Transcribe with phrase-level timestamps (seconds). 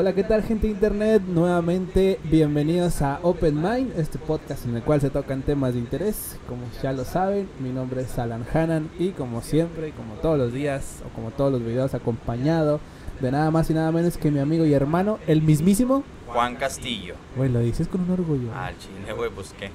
[0.00, 1.22] Hola, ¿qué tal gente de internet?
[1.26, 6.38] Nuevamente bienvenidos a Open Mind, este podcast en el cual se tocan temas de interés.
[6.46, 10.52] Como ya lo saben, mi nombre es Alan Hanan y como siempre, como todos los
[10.52, 12.78] días o como todos los videos, acompañado
[13.18, 17.16] de nada más y nada menos que mi amigo y hermano, el mismísimo Juan Castillo.
[17.34, 18.50] Güey, lo dices con un orgullo.
[18.54, 19.72] Ah, chile, güey, pues qué.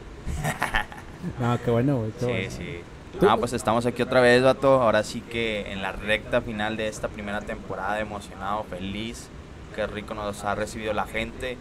[1.42, 2.12] no, qué bueno, güey.
[2.18, 2.50] Sí, bueno.
[2.50, 3.28] sí.
[3.28, 4.82] Ah, pues estamos aquí otra vez, vato.
[4.82, 9.30] Ahora sí que en la recta final de esta primera temporada, emocionado, feliz.
[9.76, 11.58] Qué rico nos ha recibido la gente.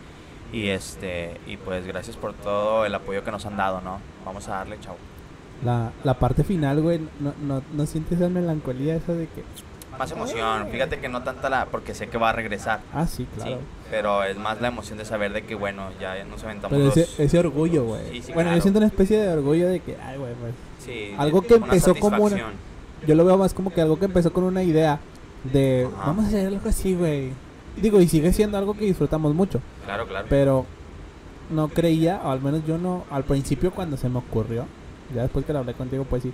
[0.52, 3.98] Y este y pues gracias por todo el apoyo que nos han dado, ¿no?
[4.24, 4.96] Vamos a darle, chao.
[5.64, 9.44] La, la parte final, güey, no, no, no sientes esa melancolía esa de que...
[9.98, 12.80] Más emoción, fíjate que no tanta la, porque sé que va a regresar.
[12.92, 13.52] Ah, sí, claro.
[13.52, 13.56] Sí,
[13.90, 17.00] pero es más la emoción de saber de que, bueno, ya nos aventamos Pero ese,
[17.02, 18.00] los- ese orgullo, güey.
[18.10, 18.62] Sí, sí, bueno, yo claro.
[18.62, 21.18] siento una especie de orgullo de que, ay, güey, pues...
[21.18, 22.52] Algo que empezó como una-.
[23.06, 24.98] Yo lo veo más como que algo que empezó con una idea
[25.44, 26.06] de, Ajá.
[26.06, 27.30] vamos a hacer algo así, güey.
[27.76, 29.60] Digo, y sigue siendo algo que disfrutamos mucho.
[29.84, 30.26] Claro, claro.
[30.28, 30.66] Pero
[31.50, 34.66] no creía, o al menos yo no, al principio cuando se me ocurrió,
[35.14, 36.32] ya después que lo hablé contigo, pues sí.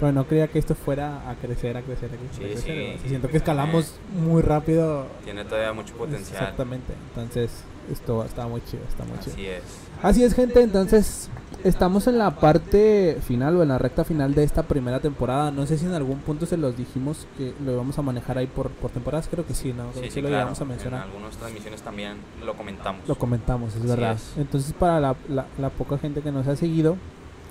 [0.00, 2.30] Pero no creía que esto fuera a crecer, a crecer, a crecer.
[2.32, 2.80] Sí, a crecer, sí.
[2.80, 2.98] güey.
[2.98, 5.06] Sí, siento que escalamos muy rápido.
[5.24, 6.42] Tiene todavía mucho potencial.
[6.42, 6.94] Exactamente.
[7.10, 9.32] Entonces, esto está muy chido, está muy chido.
[9.34, 9.62] Así es.
[10.02, 10.62] Así es, gente.
[10.62, 11.28] Entonces,
[11.64, 15.50] estamos en la parte final o en la recta final de esta primera temporada.
[15.50, 18.46] No sé si en algún punto se los dijimos que lo íbamos a manejar ahí
[18.48, 19.28] por, por temporadas.
[19.30, 19.90] Creo que sí, ¿no?
[19.90, 20.42] Creo Sí, que sí, lo claro.
[20.42, 21.06] íbamos a mencionar.
[21.06, 23.06] En algunas transmisiones también lo comentamos.
[23.08, 24.14] Lo comentamos, es Así verdad.
[24.14, 24.32] es.
[24.36, 26.96] Entonces, para la, la, la poca gente que nos ha seguido,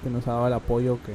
[0.04, 1.14] que nos ha dado el apoyo, que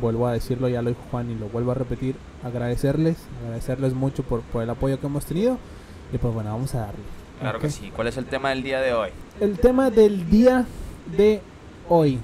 [0.00, 4.22] vuelvo a decirlo, ya lo dijo Juan y lo vuelvo a repetir, agradecerles, agradecerles mucho
[4.22, 5.58] por, por el apoyo que hemos tenido.
[6.12, 7.02] Y pues bueno, vamos a darle.
[7.40, 7.90] Claro que sí.
[7.94, 9.10] ¿Cuál es el tema del día de hoy?
[9.40, 10.66] El tema del día
[11.16, 11.40] de
[11.88, 12.18] hoy.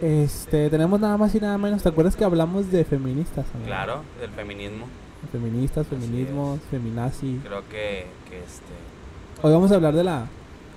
[0.00, 1.82] Este, tenemos nada más y nada menos.
[1.82, 3.46] ¿Te acuerdas que hablamos de feministas?
[3.54, 3.66] amigo?
[3.66, 4.86] Claro, del feminismo.
[5.30, 7.40] Feministas, feminismos, feminazi.
[7.44, 9.42] Creo que, que este.
[9.42, 10.26] Hoy vamos a hablar de la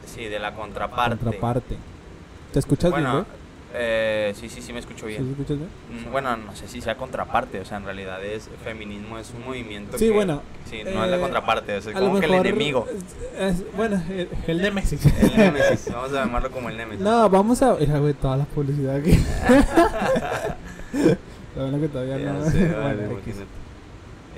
[0.06, 1.18] Sí, de la contraparte.
[1.18, 1.78] contraparte.
[2.54, 3.26] ¿Te escuchas Bueno, bien, eh,
[4.36, 5.02] sí, sí, sí me escucho?
[5.08, 5.26] ¿Sí bien.
[5.26, 5.70] te escuchas bien?
[6.08, 9.46] Mm, Bueno, no sé si sea contraparte, o sea, en realidad es feminismo es un
[9.46, 12.88] movimiento Sí, que- bueno, Sí, no es la eh, contraparte, es como que el enemigo.
[13.38, 15.06] es- es- bueno, el, el némesis.
[15.06, 17.02] El némesis, vamos a llamarlo como el némesis.
[17.02, 17.76] No, vamos a.
[17.76, 19.12] Mira, güey, toda la publicidad aquí.
[21.56, 22.50] Lo bueno que todavía Ya no.
[22.50, 23.08] sé, vale.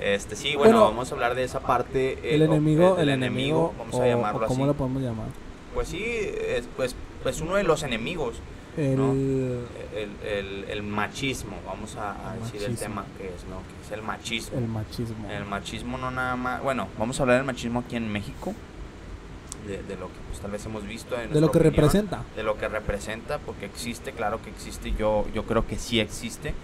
[0.00, 2.12] Este, sí, bueno, Bueno, vamos a hablar de esa parte.
[2.22, 4.66] eh, el o- enemigo, el enemigo, vamos o- a llamarlo o ¿Cómo así.
[4.68, 5.26] lo podemos llamar?
[5.74, 8.36] Pues sí, es, pues, pues uno de los enemigos,
[8.78, 8.96] El.
[8.96, 9.12] No.
[9.12, 12.76] el, el, el machismo, vamos a, decir el machismo.
[12.78, 13.58] tema que es, ¿no?
[13.58, 14.58] Que es el machismo.
[14.58, 15.28] El machismo.
[15.30, 18.54] El machismo no nada más, bueno, vamos a hablar del machismo aquí en México,
[19.66, 22.22] de, de lo que pues, tal vez hemos visto, en de lo que opinión, representa.
[22.36, 26.54] de lo que representa, porque existe, claro que existe, yo, yo creo que sí existe,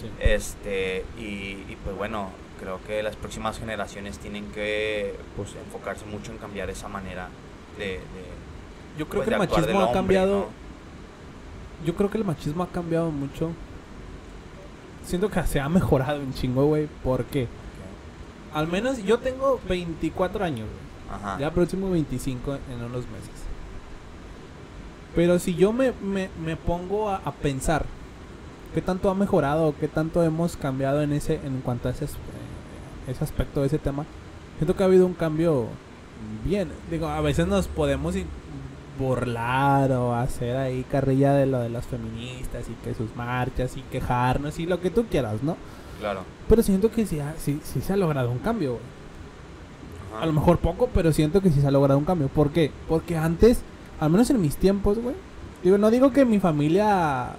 [0.00, 0.06] Sí.
[0.18, 1.22] este y,
[1.68, 6.70] y, pues bueno, creo que las próximas generaciones tienen que pues enfocarse mucho en cambiar
[6.70, 7.28] esa manera
[7.76, 8.00] de, de
[8.98, 10.38] Yo creo pues, que el machismo del ha hombre, cambiado.
[10.38, 10.69] ¿no?
[11.84, 13.50] Yo creo que el machismo ha cambiado mucho.
[15.04, 16.88] Siento que se ha mejorado un chingo, güey.
[17.02, 17.48] ¿Por qué?
[18.52, 21.20] Al menos yo tengo 24 años, güey.
[21.20, 21.38] Ajá.
[21.38, 23.30] Ya próximo 25 en unos meses.
[25.14, 27.84] Pero si yo me, me, me pongo a, a pensar
[28.74, 32.08] qué tanto ha mejorado, qué tanto hemos cambiado en ese en cuanto a ese, eh,
[33.08, 34.04] ese aspecto de ese tema,
[34.58, 35.66] siento que ha habido un cambio
[36.44, 36.70] bien.
[36.90, 38.14] Digo, a veces nos podemos
[39.00, 43.80] burlar o hacer ahí carrilla de lo de las feministas y que sus marchas y
[43.82, 45.56] quejarnos y lo que tú quieras, ¿no?
[45.98, 46.22] Claro.
[46.48, 49.00] Pero siento que sí, sí, sí se ha logrado un cambio, güey.
[50.20, 52.28] A lo mejor poco, pero siento que sí se ha logrado un cambio.
[52.28, 52.72] ¿Por qué?
[52.88, 53.62] Porque antes,
[54.00, 55.14] al menos en mis tiempos, güey.
[55.62, 57.36] Digo, no digo que mi familia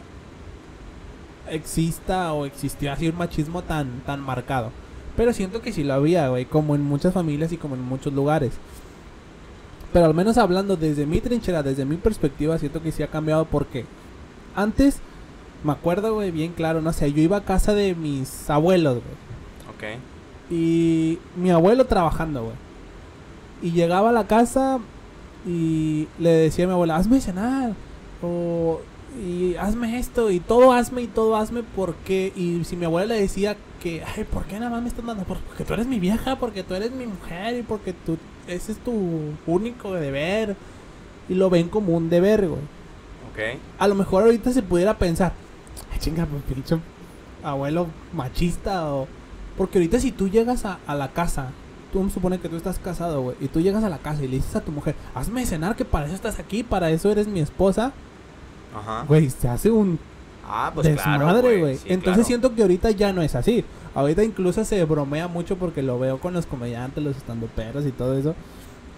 [1.50, 4.72] exista o existió así un machismo tan, tan marcado.
[5.18, 6.46] Pero siento que sí lo había, güey.
[6.46, 8.54] Como en muchas familias y como en muchos lugares.
[9.94, 13.46] Pero al menos hablando desde mi trinchera, desde mi perspectiva, siento que sí ha cambiado
[13.46, 13.86] porque
[14.56, 15.00] antes,
[15.64, 19.96] me acuerdo, güey, bien claro, no sé, yo iba a casa de mis abuelos, güey.
[19.96, 20.00] Ok.
[20.50, 22.56] Y mi abuelo trabajando, güey.
[23.62, 24.80] Y llegaba a la casa
[25.46, 27.74] y le decía a mi abuela, hazme cenar.
[28.22, 28.80] O
[29.22, 33.20] y hazme esto y todo hazme y todo hazme porque y si mi abuela le
[33.20, 36.00] decía que ay por qué nada más me estás dando Por- porque tú eres mi
[36.00, 38.92] vieja porque tú eres mi mujer y porque tú ese es tu
[39.48, 40.56] único deber
[41.30, 42.62] y lo ven como un deber güey
[43.32, 43.60] Ok.
[43.80, 45.32] a lo mejor ahorita se pudiera pensar,
[45.94, 46.78] ay chinga, pues pinche
[47.44, 49.08] abuelo machista o...
[49.58, 51.52] Porque ahorita si tú llegas a, a la casa,
[51.94, 54.38] tú supone que tú estás casado, güey, y tú llegas a la casa y le
[54.38, 57.40] dices a tu mujer, hazme cenar que para eso estás aquí, para eso eres mi
[57.40, 57.92] esposa,
[58.76, 59.06] Ajá.
[59.08, 59.98] güey, se hace un
[60.54, 61.76] Ah, pues desmadre, güey.
[61.78, 62.28] Sí, Entonces claro.
[62.28, 63.64] siento que ahorita ya no es así.
[63.96, 68.18] Ahorita incluso se bromea mucho porque lo veo con los comediantes, los estandoperos y todo
[68.18, 68.36] eso.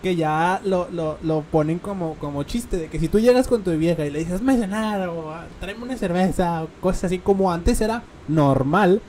[0.02, 3.64] que ya lo, lo, lo ponen como, como chiste, de que si tú llegas con
[3.64, 7.20] tu vieja y le dices, me cenar o "Ah, tráeme una cerveza o cosas así
[7.20, 9.02] como antes era normal,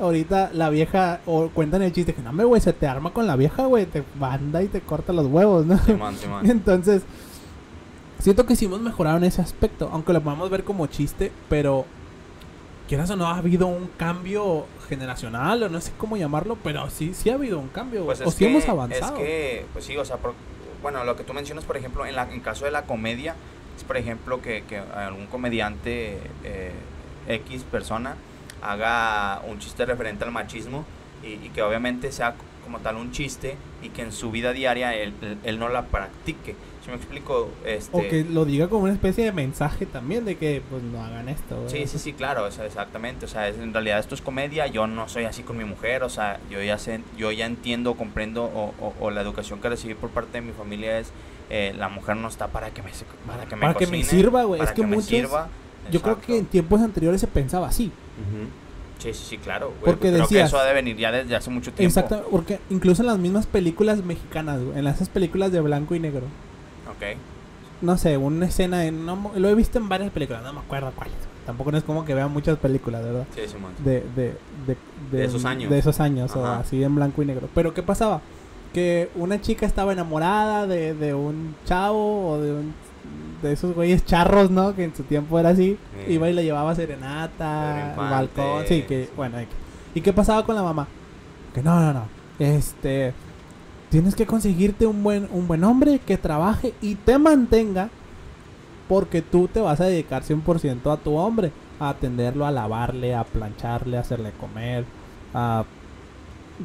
[0.00, 3.28] ahorita la vieja, o cuentan el chiste que no me güey, se te arma con
[3.28, 5.78] la vieja, güey, te manda y te corta los huevos, ¿no?
[5.78, 6.16] Simón.
[6.50, 7.02] Entonces,
[8.22, 11.84] siento que sí hemos mejorado en ese aspecto, aunque lo podamos ver como chiste, pero
[12.88, 17.14] quieras o no ha habido un cambio generacional o no sé cómo llamarlo, pero sí
[17.14, 19.16] sí ha habido un cambio, Pues o sí que, hemos avanzado.
[19.16, 20.34] Es que, pues sí, o sea, por-
[20.82, 23.34] bueno, lo que tú mencionas, por ejemplo, en, la, en caso de la comedia,
[23.76, 26.72] es por ejemplo que, que algún comediante eh,
[27.28, 28.16] X persona
[28.62, 30.84] haga un chiste referente al machismo
[31.22, 34.94] y, y que obviamente sea como tal un chiste y que en su vida diaria
[34.94, 36.54] él, él- él no la practique.
[36.84, 37.96] Si me explico, este...
[37.96, 41.28] O que lo diga como una especie de mensaje también de que pues no hagan
[41.28, 41.68] esto.
[41.68, 44.66] Sí, sí, sí, claro, o sea, exactamente, o sea, es- en realidad esto es comedia,
[44.66, 47.94] yo no soy así con mi mujer, o sea, yo ya sé, yo ya entiendo,
[47.94, 51.12] comprendo, o, o- o la educación que recibí por parte de mi familia es,
[51.50, 52.90] eh, la mujer no está para que me,
[53.28, 55.48] para que me, Para que me cocine, sirva, güey, para es que me muchos- sirva,
[55.90, 57.86] Yo creo que en tiempos anteriores se pensaba así.
[57.86, 58.48] Ujú.
[59.02, 61.34] Sí, sí, sí, claro, güey, Porque creo que decías- eso ha de venir ya desde
[61.34, 61.88] hace mucho tiempo.
[62.00, 66.00] Exacto, porque incluso en las mismas películas mexicanas, güey, en esas películas de blanco y
[66.00, 66.22] negro.
[66.88, 67.16] Ok,
[67.80, 69.04] No sé, una escena en...
[69.04, 71.14] no lo he visto en varias películas, no me acuerdo cuáles.
[71.44, 73.26] Tampoco no es como que vean muchas películas, ¿verdad?
[73.34, 73.72] sí, Simón.
[73.84, 74.36] de, de,
[74.68, 74.76] de,
[75.10, 75.68] De esos años.
[75.68, 77.48] De esos años, o así en blanco y negro.
[77.52, 78.20] Pero ¿qué pasaba?
[78.72, 82.74] Que una chica estaba enamorada de, de un chavo o de un,
[83.42, 84.74] de esos güeyes charros, ¿no?
[84.74, 85.78] Que en su tiempo era así.
[86.06, 86.12] Sí.
[86.12, 88.64] Iba y le llevaba serenata, al balcón.
[88.66, 89.38] Sí, que bueno.
[89.94, 90.88] ¿Y qué pasaba con la mamá?
[91.54, 92.04] Que no, no, no.
[92.38, 93.12] Este...
[93.90, 97.90] Tienes que conseguirte un buen, un buen hombre que trabaje y te mantenga
[98.88, 103.24] porque tú te vas a dedicar 100% a tu hombre, a atenderlo, a lavarle, a
[103.24, 104.86] plancharle, a hacerle comer,
[105.34, 105.64] a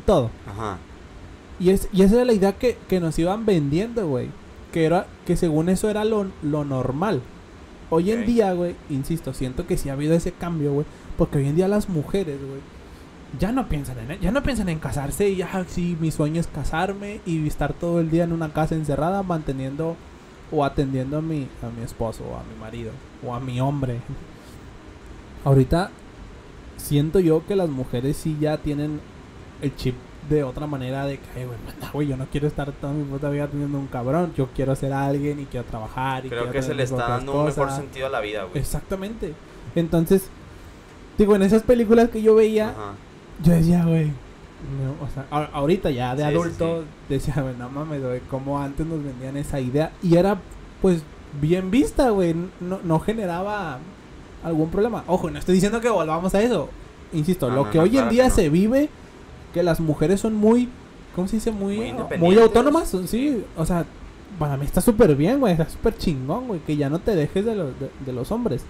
[0.05, 0.29] todo.
[0.45, 0.77] Ajá,
[1.59, 4.29] Y, es, y esa era la idea que, que nos iban vendiendo, güey.
[4.77, 7.23] Que era que según eso era lo, lo normal.
[7.89, 10.85] Hoy en día, güey, insisto, siento que sí ha habido ese cambio, güey.
[11.17, 12.59] Porque hoy en día las mujeres, güey,
[13.39, 16.45] ya no piensan en ya no piensan en casarse y ya sí, mi sueño es
[16.45, 19.95] casarme y estar todo el día en una casa encerrada manteniendo
[20.51, 22.91] o atendiendo a mi a mi esposo o a mi marido
[23.25, 23.97] o a mi hombre.
[25.43, 25.89] Ahorita
[26.75, 29.01] siento yo que las mujeres sí ya tienen
[29.63, 29.95] el chip
[30.29, 33.03] de otra manera de que, "Ay, güey, manda, güey, yo no quiero estar toda mi
[33.05, 36.53] puta vida teniendo un cabrón, yo quiero ser alguien y quiero trabajar y creo quiero
[36.53, 37.79] que se le está dando un mejor cosas".
[37.79, 38.57] sentido a la vida, güey.
[38.59, 39.33] Exactamente.
[39.75, 40.29] Entonces,
[41.17, 42.93] digo, en esas películas que yo veía, Ajá.
[43.43, 47.55] yo decía, güey, no, o sea, a- ahorita ya de Sí, sí, adulto, decía, güey,
[47.57, 50.37] no mames, güey, como antes nos vendían esa idea y era,
[50.81, 51.03] pues,
[51.41, 53.79] bien vista, güey, no, no generaba
[54.43, 55.03] algún problema.
[55.07, 56.69] Ojo, no estoy diciendo que volvamos a eso.
[57.13, 58.89] Insisto, No, lo no, que hoy en día se vive,
[59.53, 60.69] que las mujeres son muy,
[61.15, 61.51] ¿cómo se dice?
[61.51, 63.85] Muy, Muy muy, autónomas, sí, o sea,
[64.39, 67.45] para mí está súper bien, güey, está súper chingón, güey, que ya no te dejes
[67.45, 68.63] de los, de, de los hombres.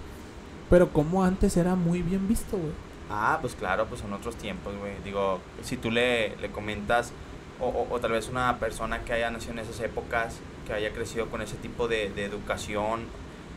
[0.70, 2.74] Pero como antes era muy bien visto, güey.
[3.08, 4.92] Ah, pues claro, pues son otros tiempos, güey.
[5.04, 7.12] Digo, si tú le, le comentas,
[7.58, 10.92] o, o- o tal vez una persona que haya nacido en esas épocas, que haya
[10.92, 13.00] crecido con ese tipo de, de educación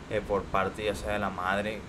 [0.09, 1.79] eh, por parte ya sea de la madre, que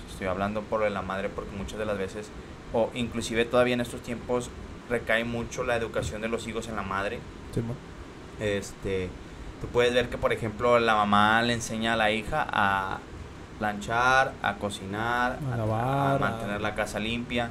[0.00, 2.28] pues, estoy hablando por lo de la madre porque muchas de las veces,
[2.72, 4.50] o inclusive todavía en estos tiempos,
[4.90, 7.20] recae mucho la educación de los hijos en la madre.
[8.40, 9.08] Este,
[9.60, 12.98] tú puedes ver que, por ejemplo, la mamá le enseña a la hija a
[13.58, 17.50] planchar, a cocinar, A a, lavar, a mantener la casa limpia.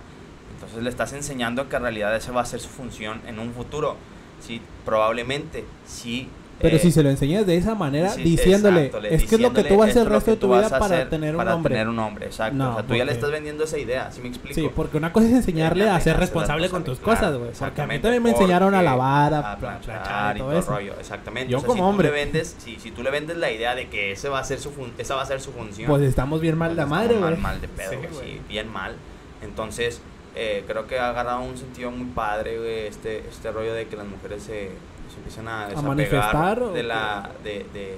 [0.53, 3.53] Entonces le estás enseñando que en realidad esa va a ser su función en un
[3.53, 3.95] futuro.
[4.41, 6.29] Sí, probablemente, sí.
[6.61, 9.41] Pero eh, si se lo enseñas de esa manera, sí, diciéndole, exacto, es que es
[9.41, 11.55] lo que tú vas a hacer el resto de tu vida para tener un para
[11.55, 11.73] hombre.
[11.73, 12.55] tener un hombre, exacto.
[12.57, 14.55] No, o sea, tú ya le estás vendiendo esa idea, ¿sí me explico?
[14.55, 17.51] Sí, porque una cosa es enseñarle a ser responsable con tus cosas, güey.
[17.57, 20.69] Porque a mí también me enseñaron a lavar, a, planchar y todo eso.
[20.71, 21.51] rollo, exactamente.
[21.51, 22.09] Yo O sea, como si tú hombre.
[22.11, 24.71] vendes, si, si tú le vendes la idea de que ese va a ser su
[24.71, 27.37] fun- esa va a ser su función, Pues estamos bien mal pues de madre, güey.
[27.37, 28.95] mal de pedo, sí, bien mal.
[29.41, 30.01] Entonces,
[30.35, 33.95] eh, creo que ha agarrado un sentido muy padre, güey, este, este rollo de que
[33.95, 34.71] las mujeres se,
[35.09, 37.97] se empiezan a desapegar de la de, de,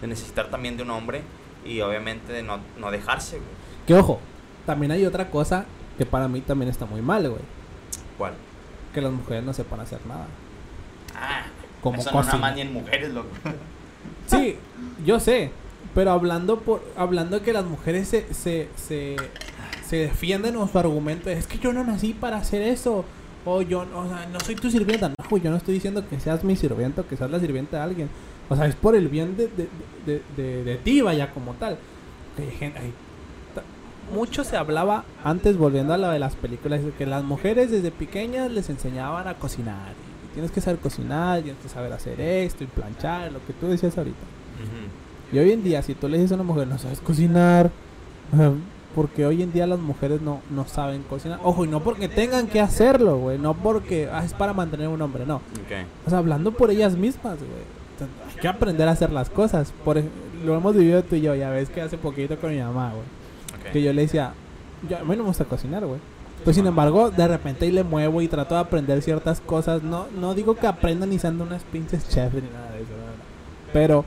[0.00, 1.22] de necesitar también de un hombre
[1.64, 3.48] y obviamente de no, no dejarse, güey.
[3.86, 4.20] Que ojo,
[4.66, 5.66] también hay otra cosa
[5.98, 7.42] que para mí también está muy mal, güey.
[8.18, 8.34] ¿Cuál?
[8.92, 10.26] Que las mujeres no sepan hacer nada.
[11.16, 11.44] Ah,
[11.82, 12.40] Como eso no nada cocina.
[12.40, 13.28] más ni en mujeres, loco.
[14.26, 14.56] Sí,
[15.04, 15.50] yo sé.
[15.94, 19.16] Pero hablando por hablando que las mujeres se, se, se,
[19.86, 23.04] se defienden o su argumento es que yo no nací para hacer eso.
[23.46, 25.08] O yo o sea, no soy tu sirvienta.
[25.08, 27.76] No, güey, yo no estoy diciendo que seas mi sirvienta o que seas la sirvienta
[27.78, 28.08] de alguien.
[28.48, 29.68] O sea, es por el bien de, de,
[30.06, 31.78] de, de, de ti, vaya, como tal.
[32.38, 32.92] Hay gente- hay
[34.14, 37.90] mucho se hablaba antes, volviendo a lo de las películas, de que las mujeres desde
[37.90, 39.92] pequeñas les enseñaban a cocinar
[40.30, 43.66] y tienes que saber cocinar, tienes que saber hacer esto y planchar, lo que tú
[43.66, 44.18] decías ahorita.
[45.32, 47.70] Y hoy en día, si tú le dices a una mujer, no sabes cocinar,
[48.94, 51.40] porque hoy en día las mujeres no, no saben cocinar.
[51.42, 55.00] Ojo, y no porque tengan que hacerlo, güey, no porque ah, es para mantener un
[55.02, 55.36] hombre, no.
[55.36, 55.86] Ok.
[56.06, 58.08] O sea, hablando por ellas mismas, güey.
[58.28, 59.72] Hay que aprender a hacer las cosas.
[59.84, 60.02] Por,
[60.44, 63.04] lo hemos vivido tú y yo, ya ves que hace poquito con mi mamá, güey.
[63.60, 63.72] ok.
[63.72, 64.34] Que yo le decía,
[64.88, 66.00] yo, a mí no me gusta cocinar, güey.
[66.44, 69.82] Pues sin embargo, de repente ahí le muevo y trato de aprender ciertas cosas.
[69.82, 73.72] No, no digo que aprendan y sean unas pinches chefs ni nada de eso, no.
[73.72, 74.04] Pero,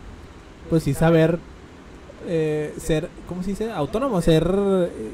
[0.70, 1.40] pues sí saber
[2.28, 3.72] eh, ser, ¿cómo se dice?
[3.72, 4.46] Autónomo, ser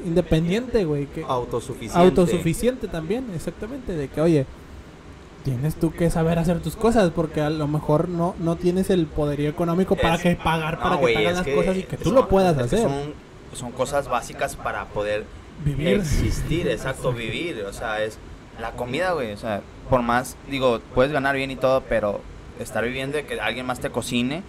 [0.04, 1.06] independiente, güey.
[1.06, 1.98] Que, Autosuficiente.
[1.98, 3.92] autosuficiente también, exactamente.
[3.94, 4.46] De que, oye,
[5.44, 9.06] tienes tú que saber hacer tus cosas porque a lo mejor no, no tienes el
[9.06, 12.04] poderío económico para Es- que pagar, para No, que las que cosas y que tú
[12.04, 12.80] son- lo puedas hacer.
[12.80, 13.12] Son,
[13.52, 15.24] son cosas básicas para poder
[15.64, 15.88] Vivir.
[15.98, 17.62] existir, exacto, vivir.
[17.68, 18.18] O sea, es
[18.60, 19.32] la comida, güey.
[19.32, 22.20] O sea, por más, digo, puedes ganar bien y todo, pero
[22.58, 24.42] estar viviendo de que alguien más te cocine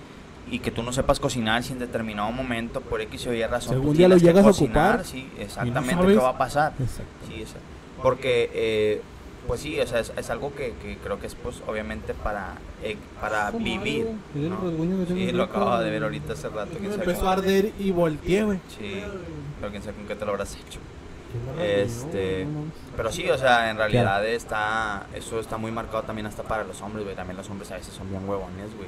[0.50, 3.62] y que tú no sepas cocinar si en determinado momento, por X o Y razón,
[3.62, 6.18] Si tú algún día lo tienes que llegas a cocinar, ocupar Sí, no exactamente, sabes.
[6.18, 6.74] ¿qué va a pasar?
[6.80, 7.04] Exacto.
[7.28, 7.56] Sí, es-
[8.02, 9.02] porque, eh,
[9.48, 12.54] pues sí, o sea, es, es algo que, que creo que es, pues, obviamente para,
[12.84, 14.08] eh, para vivir.
[14.36, 15.06] ¿no?
[15.08, 16.72] Sí, lo acabo de ver ahorita hace rato.
[16.74, 18.60] Me quién sabe empezó a arder y volteé, güey.
[18.78, 19.02] Sí,
[19.60, 20.80] pero quién sabe con qué te lo habrás hecho.
[21.62, 22.48] Este,
[22.96, 26.82] pero sí, o sea, en realidad está, eso está muy marcado también hasta para los
[26.82, 27.16] hombres, güey.
[27.16, 28.88] También los hombres a veces son bien huevones, güey.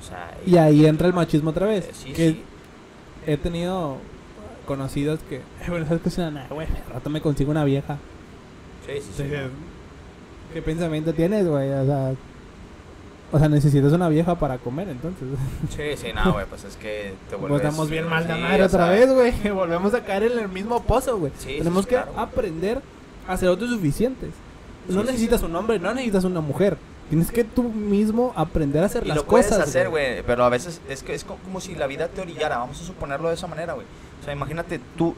[0.00, 1.84] O sea, Y ahí entra el machismo otra vez.
[1.86, 2.42] eh, sí, que sí.
[3.26, 3.96] he tenido
[4.66, 6.32] conocidos que, "Eh, bueno, ¿sabes cocinar?
[6.32, 7.98] Nah, güey, al rato me consigo una vieja.
[8.86, 9.24] Sí, sí, sí.
[10.54, 11.70] ¿Qué pensamiento tienes, güey?
[11.70, 12.12] O sea,
[13.32, 15.28] o sea, necesitas una vieja para comer, entonces.
[15.70, 17.60] Sí, sí, no, güey, pues es que te Pues vuelves...
[17.68, 19.32] estamos bien mal de madre otra vez, güey.
[19.54, 21.32] Volvemos a caer en el mismo pozo, güey.
[21.38, 22.80] Sí, Tenemos sí, que claro, aprender
[23.28, 24.30] a ser autosuficientes.
[24.88, 26.76] Sí, No necesitas un hombre, no necesitas una mujer.
[27.10, 29.68] Tienes que tú mismo aprender a hacer Y las lo puedes cosas.
[29.68, 32.56] hacer, güey, pero a veces es que es co- como si la vida te orillara,
[32.58, 33.86] vamos a suponerlo de esa manera, güey.
[34.20, 35.14] O sea, imagínate tú,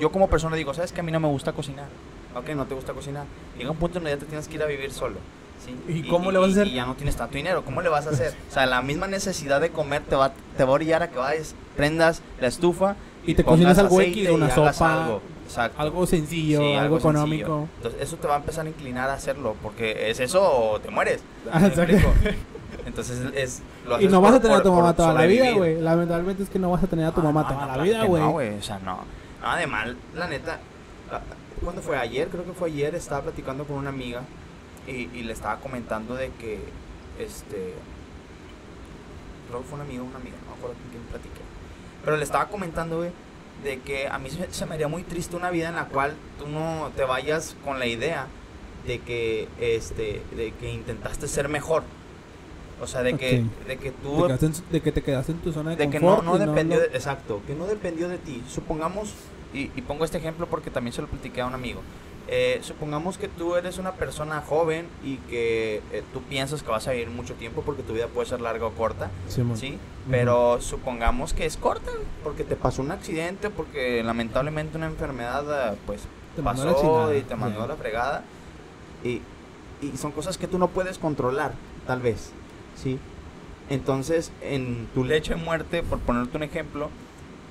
[0.00, 1.86] yo como persona digo, ¿sabes que a mí no me gusta cocinar?
[2.34, 3.24] Ok, no te gusta cocinar.
[3.56, 5.16] Llega un punto en donde ya te tienes que ir a vivir solo.
[5.64, 5.74] ¿sí?
[5.88, 6.66] ¿Y cómo le vas a hacer?
[6.66, 8.34] Y ya no tienes tanto dinero, ¿cómo le vas a hacer?
[8.50, 11.16] O sea, la misma necesidad de comer te va, te va a orillar a que
[11.18, 15.22] vayas, prendas la estufa Y te pongas cocinas algo X, una y sopa, Algo,
[15.54, 15.80] Exacto.
[15.80, 17.68] Algo sencillo, Sí, algo, económico.
[17.76, 20.90] Entonces, eso te va a empezar a inclinar a hacerlo, porque es eso o te
[20.90, 21.22] mueres.
[21.52, 21.70] Ah.
[22.86, 25.52] Entonces es lo Y haces no vas a tener a tu mamá toda la vida,
[25.52, 25.80] güey.
[25.80, 27.82] Lamentablemente es que no vas a tener a tu Ah, mamá no, toda no, la
[27.82, 28.22] vida, güey.
[28.22, 28.96] No, güey, o sea, no.
[29.40, 30.58] No, además, la neta,
[31.10, 31.20] ah,
[31.62, 31.96] ¿cuándo fue?
[31.96, 34.22] Ayer, creo que fue ayer, estaba platicando con una amiga
[34.86, 36.58] y, y le estaba comentando de que,
[37.18, 37.74] este,
[39.48, 41.40] creo que fue una amiga, una amiga, no me acuerdo con quién platiqué.
[42.04, 43.10] Pero le estaba comentando, güey,
[43.62, 46.14] de que a mí se, se me haría muy triste una vida en la cual
[46.38, 48.26] tú no te vayas con la idea
[48.86, 51.82] de que, este, de que intentaste ser mejor.
[52.82, 55.70] O sea, de que, de que tú en- de que te quedaste en tu zona
[55.70, 56.26] de, de que no, confort.
[56.26, 59.14] no y dependió de, exacto que no dependió de ti supongamos
[59.54, 61.80] y, y pongo este ejemplo porque también se lo platiqué a un amigo
[62.26, 66.88] Eh, supongamos que tú eres una persona joven y que eh, tú piensas que vas
[66.88, 69.10] a vivir mucho tiempo porque tu vida puede ser larga o corta
[69.58, 69.78] sí
[70.10, 71.90] pero supongamos que es corta
[72.22, 76.00] porque te pasó un accidente porque lamentablemente una enfermedad eh, pues
[76.34, 78.24] Te pasó y te mandó a la fregada.
[79.04, 79.20] Y,
[79.82, 81.52] y son cosas que tú no puedes controlar
[81.86, 82.32] tal vez
[82.74, 82.98] sí
[83.70, 86.90] entonces, en tu lecho de muerte, por ponerte un ejemplo,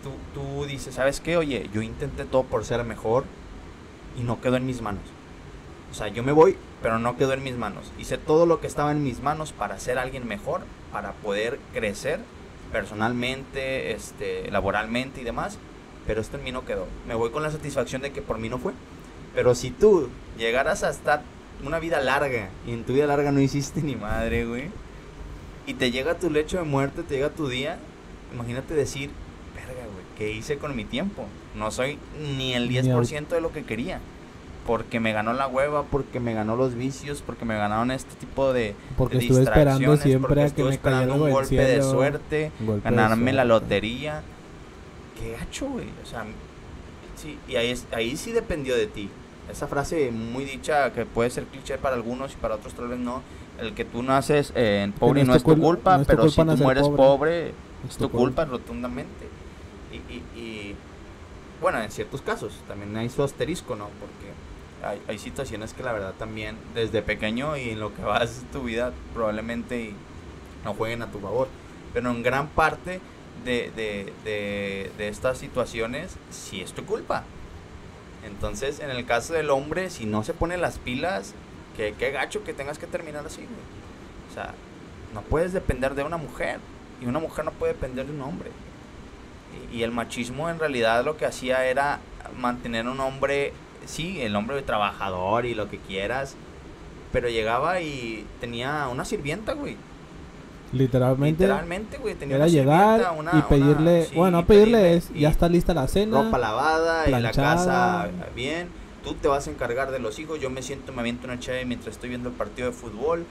[0.04, 1.38] tú, tú dices, ¿sabes qué?
[1.38, 3.26] Oye, yo intenté todo por ser mejor
[4.18, 5.04] y no quedó en mis manos.
[5.92, 7.92] O sea, yo me voy, pero no quedó en mis manos.
[8.00, 12.20] Hice todo lo que estaba en mis manos para ser alguien mejor, para poder crecer
[12.72, 15.58] personalmente, este, laboralmente y demás.
[16.08, 16.88] Pero esto en mí no quedó.
[17.08, 18.74] Me voy con la satisfacción de que por mí no fue.
[19.36, 21.22] Pero si tú llegaras a estar
[21.64, 24.70] una vida larga y en tu vida larga no hiciste ni madre, güey
[25.66, 27.78] y te llega tu lecho de muerte, te llega tu día,
[28.34, 29.12] imagínate decir,
[30.18, 31.26] ¿qué hice con mi tiempo?
[31.56, 31.98] No soy
[32.38, 34.00] ni el Ni 10% de lo que quería.
[34.66, 38.54] Porque me ganó la hueva, porque me ganó los vicios, porque me ganaron este tipo
[38.54, 41.82] de, Porque de estuve esperando distracciones, siempre porque a que me esperando un golpe de
[41.84, 44.22] suerte, Golpe de ganarme la lotería.
[45.20, 45.88] Qué gacho, güey.
[46.02, 46.24] O sea,
[47.18, 49.10] sí, y ahí, ahí sí dependió de ti.
[49.52, 53.00] Esa frase muy dicha que puede ser cliché para algunos y para otros tal vez
[53.00, 53.22] no.
[53.60, 56.08] El que tú naces eh, pobre no no es tu tu cul- culpa, no es
[56.08, 56.98] tu pero culpa si tú mueres pobre.
[56.98, 57.52] pobre,
[57.90, 59.28] Es tu culpa rotundamente.
[59.96, 60.76] Y,
[61.62, 63.90] bueno, en ciertos casos también hay su asterisco, ¿no?
[64.00, 68.64] Porque hay, situaciones que la verdad también desde pequeño y en lo que vas tu
[68.64, 69.94] vida probablemente
[70.66, 71.48] no jueguen a tu favor.
[71.94, 73.00] Pero en gran parte
[73.46, 77.24] de estas situaciones sí es tu culpa.
[78.26, 81.34] Entonces, en el caso del hombre, si no se pone las pilas,
[81.76, 83.66] Que qué gacho que tengas que terminar así, güey.
[84.30, 84.54] O sea,
[85.12, 86.60] no puedes depender de una mujer.
[87.02, 88.52] Y una mujer no puede depender de un hombre.
[89.72, 92.00] Y, el machismo en realidad lo que hacía era
[92.40, 93.54] mantener un hombre,
[93.86, 96.36] sí, el hombre trabajador y lo que quieras.
[97.12, 99.78] Pero llegaba y tenía una sirvienta, güey.
[100.72, 101.44] Literalmente.
[101.44, 102.16] Literalmente, güey.
[102.16, 105.20] Tenía Era una llegar una- y pedirle, una- sí, bueno, no pedirle pedirle es, y
[105.22, 106.24] ya está lista la cena.
[106.24, 108.06] ropa lavada y la planchada.
[108.06, 108.70] casa bien.
[109.04, 110.40] Tú te vas a encargar de los hijos.
[110.40, 113.26] Yo me siento, me aviento una chave mientras estoy viendo el partido de fútbol.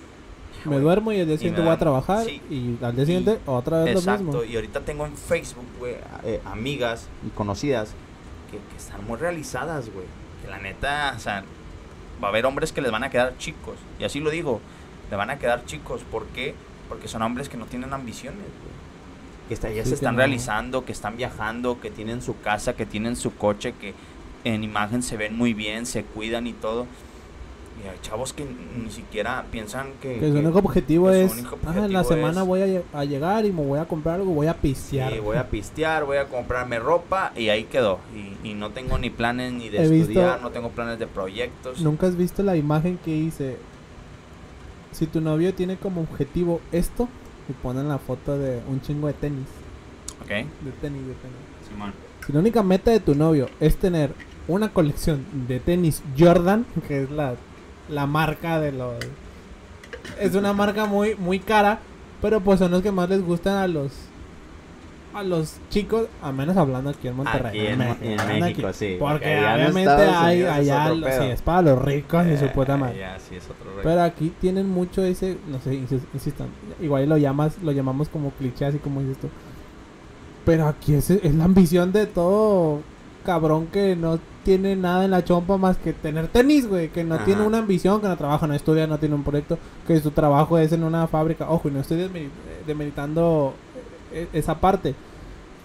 [0.64, 2.40] Me duermo y el día siguiente voy a trabajar sí.
[2.50, 4.25] y al día siguiente otra vez lo Exacto.
[4.25, 4.45] mismo.
[4.45, 7.95] Y ahorita tengo en Facebook, güey, eh, amigas y conocidas
[8.50, 10.07] que, que están muy realizadas, güey.
[10.42, 11.45] Que la neta, o sea,
[12.23, 13.76] va a haber hombres que les van a quedar chicos.
[13.99, 14.61] Y así lo digo,
[15.11, 16.02] le van a quedar chicos.
[16.11, 16.54] ¿Por qué?
[16.88, 18.73] Porque son hombres que no tienen ambiciones, güey.
[19.49, 22.87] Que está- ya Sí, se están realizando, que están viajando, que tienen su casa, que
[22.87, 23.95] tienen su coche, que
[24.45, 26.87] en imagen se ven muy bien, se cuidan y todo.
[27.85, 30.19] Y hay chavos que ni siquiera piensan que...
[30.19, 31.33] Que su único objetivo que es,
[31.67, 34.17] "Ah, en la semana es- voy a, lle- a llegar y me voy a comprar
[34.17, 35.12] algo, voy a pistear.
[35.12, 37.99] Sí, voy a pistear, voy a comprarme ropa y ahí quedó.
[38.45, 41.07] Y, y no tengo ni planes ni de He visto- estudiar, no tengo planes de
[41.07, 41.81] proyectos.
[41.81, 43.57] ¿Nunca has visto la imagen que hice?
[44.93, 47.09] Si tu novio tiene como objetivo esto,
[47.49, 49.47] y ponen la foto de un chingo de tenis.
[50.21, 51.37] Ok, De tenis, de tenis.
[51.69, 51.93] Simón.
[52.26, 54.12] Si la única meta de tu novio es tener
[54.47, 57.35] una colección de tenis Jordan, que es la,
[57.89, 58.95] la marca de los...
[60.21, 61.79] Es una marca muy, muy cara,
[62.21, 63.93] pero pues son los que más les gustan a los...
[65.15, 67.67] A los chicos, a menos hablando aquí en Monterrey.
[67.67, 67.79] Aquí en,
[68.41, 68.79] México, aquí.
[68.79, 68.97] sí.
[68.99, 71.23] Porque obviamente hay es allá, otro lo- pedo.
[71.23, 73.05] sí, es para los ricos y su Eh, puta madre.
[73.29, 73.73] Sí, es otro.
[73.83, 76.47] Pero aquí tienen mucho ese, no sé, insis- insistan,
[76.81, 79.29] igual lo llamas, lo llamamos como cliché, así como dices tú.
[80.47, 82.81] Pero aquí es, es la ambición de todo
[83.27, 87.14] cabrón que no tiene nada en la chompa más que tener tenis, güey, que no
[87.16, 87.25] Ajá.
[87.25, 90.59] tiene una ambición, que no trabaja, no estudia, no tiene un proyecto, que su trabajo
[90.59, 91.48] es en una fábrica.
[91.50, 92.09] Ojo, y no estoy
[92.66, 93.55] demeritando
[94.12, 94.94] eh, esa parte.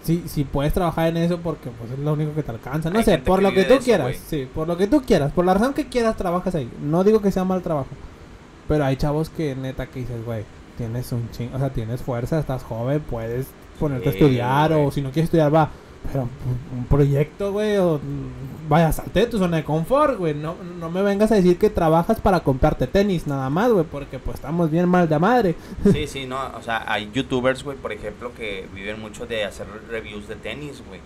[0.02, 2.88] Sí, sí puedes trabajar en eso porque pues es lo único que te alcanza.
[2.88, 4.06] No Hay sé, por lo que tú eso, quieras.
[4.06, 4.18] güey.
[4.26, 5.32] Sí, por lo que tú quieras.
[5.32, 6.70] Por la razón que quieras, trabajas ahí.
[6.80, 7.88] No digo que sea mal trabajo.
[8.68, 10.44] Pero hay chavos que neta que dices, güey,
[10.76, 11.50] tienes un ching...
[11.54, 13.48] O sea, tienes fuerza, estás joven, puedes
[13.80, 14.86] ponerte a Sí, estudiar güey.
[14.86, 15.70] o si no quieres estudiar, va.
[16.10, 18.00] Pero un- un proyecto, güey, o...
[18.68, 20.34] Vaya, salte de tu zona de confort, güey.
[20.34, 24.18] No, no me vengas a decir que trabajas para comprarte tenis nada más, güey, porque
[24.18, 25.54] pues estamos bien mal de madre.
[25.92, 29.66] Sí, sí, no, o sea, hay youtubers, güey, por ejemplo, que viven mucho de hacer
[29.90, 31.00] reviews de tenis, güey.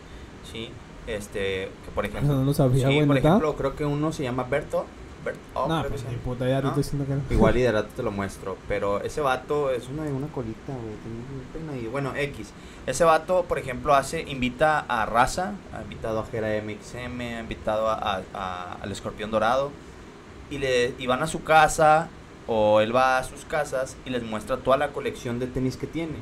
[0.51, 0.71] Sí,
[1.07, 2.35] este, que por ejemplo...
[2.35, 4.87] No lo sabía, sí, güey, por ejemplo, creo que uno se llama Berto.
[5.25, 6.25] Bert, oh, no, creo que pues se ni llama.
[6.25, 6.69] puta idea, te ¿No?
[6.71, 7.23] estoy diciendo que no.
[7.37, 8.57] Igual y de rato te lo muestro.
[8.69, 11.87] Pero ese vato es de una colita, güey.
[11.89, 12.51] Bueno, X.
[12.87, 17.89] Ese vato, por ejemplo, hace, invita a Raza, ha invitado a Jera MXM, ha invitado
[17.89, 19.71] a, a- a- al Escorpión Dorado.
[20.51, 22.09] Y, le, y van a su casa,
[22.47, 25.87] o él va a sus casas y les muestra toda la colección de tenis que
[25.87, 26.17] tiene.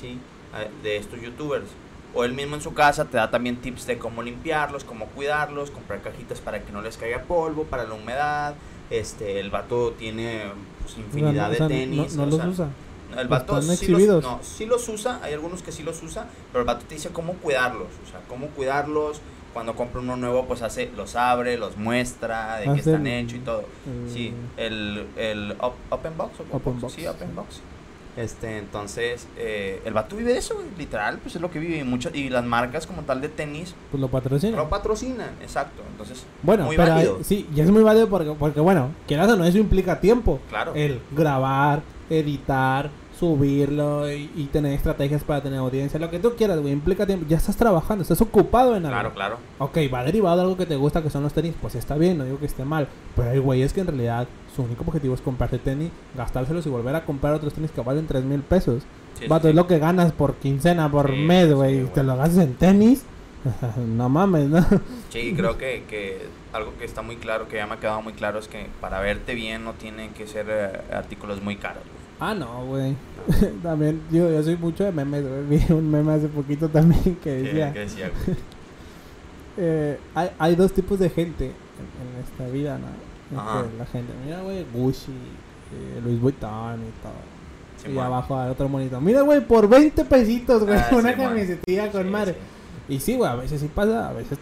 [0.00, 0.18] ¿Sí?
[0.54, 1.66] A- De estos youtubers.
[2.14, 5.70] O él mismo en su casa te da también tips de cómo limpiarlos, cómo cuidarlos,
[5.70, 8.54] comprar cajitas para que no les caiga polvo, para la humedad.
[8.90, 10.42] Este, el vato tiene
[10.82, 12.16] pues, O sea, infinidad no- de no- tenis.
[12.16, 12.68] No, o los sea, usa.
[13.16, 16.26] El vato están sí los, no, sí los usa, hay algunos que sí los usa,
[16.52, 19.20] pero el vato te dice cómo cuidarlos, o sea, cómo cuidarlos.
[19.52, 23.38] Cuando compra uno nuevo, pues hace, los abre, los muestra, de qué están el- hechos
[23.38, 23.64] y todo.
[24.06, 27.34] el- Sí, el, el op- Open Box, Open Open Box, Box, sí, Open.
[27.34, 27.60] Box.
[28.16, 31.78] Este, entonces, eh, el vato vive de eso, güey, literal, pues es lo que vive.
[32.12, 34.56] Y, y las marcas como tal de tenis Pues lo patrocina.
[34.56, 35.82] lo patrocinan, exacto.
[35.92, 37.16] Entonces, Bueno, muy pero válido.
[37.18, 40.40] hay- sí, y es muy válido porque, porque bueno, quieras o no, eso implica tiempo.
[40.48, 40.72] claro.
[40.74, 46.58] El grabar, editar, subirlo y, y tener estrategias para tener audiencia, lo que tú quieras,
[46.58, 47.26] güey, implica tiempo.
[47.28, 49.12] Ya estás trabajando, estás ocupado en algo.
[49.12, 49.36] Claro, claro.
[49.58, 52.18] Ok, va derivado de algo que te gusta, que son los tenis, pues está bien,
[52.18, 52.88] no digo que esté mal.
[53.16, 56.94] Pero hay güeyes que en realidad su único objetivo es comprarte tenis, gastárselos y volver
[56.96, 58.82] a comprar otros tenis que valen 3 mil pesos.
[59.18, 61.84] Sí, Vato, sí, es lo que ganas por quincena, por Sí, mes, güey.
[61.86, 63.04] te lo gastas en tenis.
[63.96, 64.64] no mames, ¿no?
[65.08, 68.12] Sí, creo que, que algo que está muy claro, que ya me ha quedado muy
[68.12, 71.82] claro, es que para verte bien no tienen que ser eh, artículos muy caros.
[71.84, 72.00] güey.
[72.30, 72.94] Ah, no, güey.
[73.62, 75.58] también, yo, yo soy mucho de memes, güey.
[75.58, 77.72] Vi un meme hace poquito también que ¿Qué, decía...
[77.72, 78.36] qué decía, güey?
[79.56, 82.86] eh, hay, hay dos tipos de gente en, en esta vida, ¿no?
[83.32, 83.64] Es Ajá.
[83.78, 87.92] la gente, mira, güey, Gucci, eh, Louis Vuitton y todo.
[87.94, 89.00] y abajo hay otro monito.
[89.00, 91.28] Mira, güey, por 20 pesitos, güey, Ah, una Simón.
[91.28, 92.34] camisetilla con Sí, madre.
[92.88, 94.38] Y sí, güey, a veces sí pasa, a veces...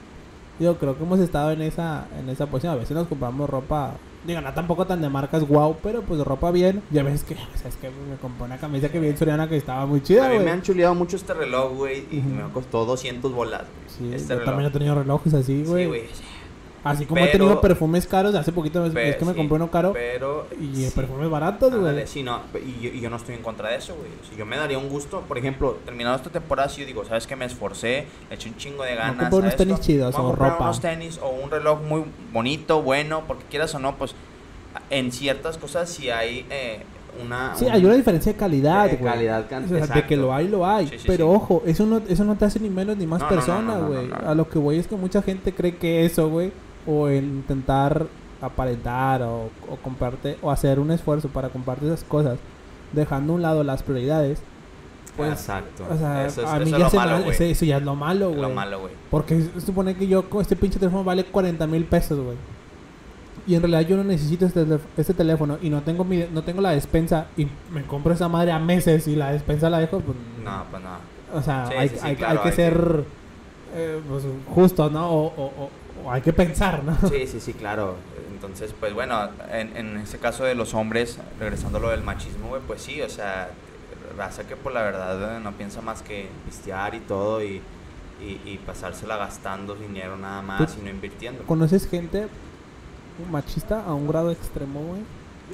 [0.61, 2.73] Yo creo que hemos estado en esa en esa posición.
[2.73, 3.93] A veces nos compramos ropa,
[4.27, 6.83] digo, no tampoco tan de marcas wow, pero pues ropa bien.
[6.91, 9.87] Y a veces que, ¿sabes que Me compré una camisa que bien soriana que estaba
[9.87, 10.45] muy A chida, mí güey.
[10.47, 13.61] me han chuleado mucho este reloj, güey, y me costó 200 bolas,
[13.99, 14.11] güey.
[14.11, 14.45] Sí, este yo reloj.
[14.47, 15.85] también he tenido relojes así, güey.
[15.85, 16.03] Sí, güey.
[16.91, 19.37] Así como he Pero- tenido perfumes caros, hace poquito es, Pe- es que me sí,
[19.39, 20.47] compré uno caro Pero.
[20.61, 22.07] y sí, perfumes baratos, güey.
[22.07, 24.09] sí, no, y yo, y yo no estoy en contra de eso, güey.
[24.29, 27.27] Si yo me daría un gusto, por ejemplo, terminado esta temporada, si yo digo, ¿sabes
[27.27, 29.33] que Me esforcé, le eché un chingo de ganas.
[29.33, 30.57] a unos esto, tenis chidos o ropa.
[30.65, 34.15] unos tenis o un reloj muy bonito, bueno, porque quieras o no, pues
[34.91, 36.81] en ciertas cosas sí hay eh,
[37.25, 37.55] una.
[37.57, 40.33] Sí, un- hay una diferencia de calidad, de calidad, can- O sea, de que lo
[40.33, 40.87] hay, lo hay.
[40.89, 43.27] Sí, sí, pero ojo, eso no, eso no te hace ni menos ni más No,
[43.27, 44.07] no, no, persona, no, no, güey.
[44.07, 44.29] no, no.
[44.29, 46.53] A lo que voy es que mucha gente cree que eso, güey,
[46.89, 48.07] o el intentar
[48.41, 52.39] aparentar o, o comprarte, o hacer un esfuerzo para comprarte esas cosas,
[52.93, 54.41] dejando a un lado las prioridades,
[55.17, 55.85] pues, Exacto.
[55.93, 57.43] o sea, eso es, a eso mí es ya lo se malo, güey.
[57.53, 58.49] eso ya es lo malo, Es güey.
[58.49, 58.93] lo malo, güey.
[59.11, 62.37] Porque supone que yo con este pinche teléfono vale 40 mil pesos, güey.
[63.47, 64.65] Y en realidad yo no necesito este,
[64.97, 68.53] este teléfono y no tengo mi, no tengo la despensa y me compro esa madre
[68.53, 71.37] a meses y la despensa la dejo, pues, No, pues no.
[71.39, 73.05] o sea, Sí, hay, sí, sí, hay- claro, hay que hay ser
[73.75, 74.25] eh, pues,
[74.55, 75.09] justos, ¿no?
[75.11, 75.71] O- o- o
[76.09, 76.97] hay que pensar, ¿no?
[77.09, 77.97] Sí, sí, sí, claro.
[78.33, 82.49] Entonces, pues bueno, en, en este caso de los hombres, regresando a lo del machismo,
[82.49, 83.51] güey, pues sí, o sea,
[84.17, 87.63] raza que por la verdad eh, no piensa más que pistear y todo y,
[88.21, 91.45] y, y pasársela gastando dinero nada más ¿Tú y no invirtiendo.
[91.45, 92.29] ¿Conoces gente
[93.31, 95.03] machista a un grado extremo, güey?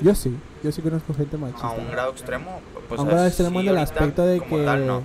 [0.00, 1.68] Yo sí, yo sí conozco gente machista.
[1.68, 4.87] A un grado extremo, pues a un grado extremo en el aspecto de que tal,
[4.87, 5.04] no.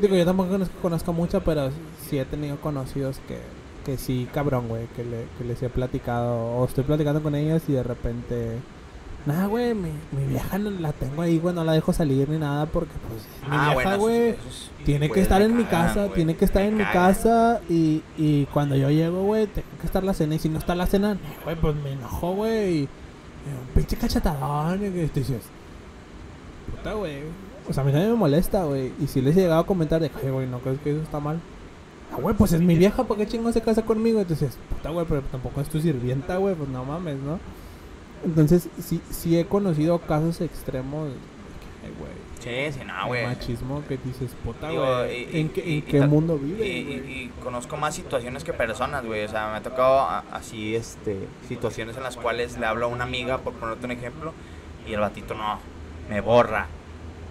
[0.00, 1.70] digo yo tampoco conozco, conozco mucho pero
[2.08, 3.38] sí he tenido conocidos que,
[3.86, 7.62] que sí cabrón güey que, le, que les he platicado o estoy platicando con ellos
[7.68, 8.58] y de repente
[9.26, 12.36] nada güey mi, mi vieja no la tengo ahí güey no la dejo salir ni
[12.38, 14.34] nada porque pues mi Ah, vieja güey
[14.84, 18.44] tiene que estar en mi cagan, casa, tiene que estar en mi casa y, y
[18.46, 21.14] cuando yo llego, güey, tengo que estar la cena y si no está la cena,
[21.14, 22.74] no, güey, pues me enojo, güey.
[22.82, 22.88] y-
[23.46, 25.42] Un pinche cachetadón y que dices,
[26.70, 27.18] puta, güey.
[27.68, 28.92] O sea, a mí también me molesta, güey.
[29.00, 31.18] Y si les he llegado a comentar de, "Ay, güey, ¿no crees que eso está
[31.20, 31.40] mal?
[32.12, 34.20] Ah, güey, pues es mi vieja, ¿por qué chingo se casa conmigo?
[34.20, 37.38] Entonces, puta, güey, pero tampoco es tu sirvienta, güey, pues no mames, ¿no?
[38.24, 41.08] Entonces, sí, sí he conocido casos extremos
[41.84, 43.26] ay, güey, Sí, sí, no, Ah, güey.
[43.26, 46.66] machismo que dices, puta, güey, y- ¿en qué, y- en y qué mundo Y, vive,
[46.68, 47.22] y- güey?
[47.24, 49.24] y conozco más situaciones que personas, güey.
[49.24, 51.16] O sea, me ha tocado a- así, este,
[51.48, 54.32] situaciones en las cuales le hablo a una amiga, por ponerte un ejemplo,
[54.88, 55.58] y el batito no,
[56.08, 56.68] me borra.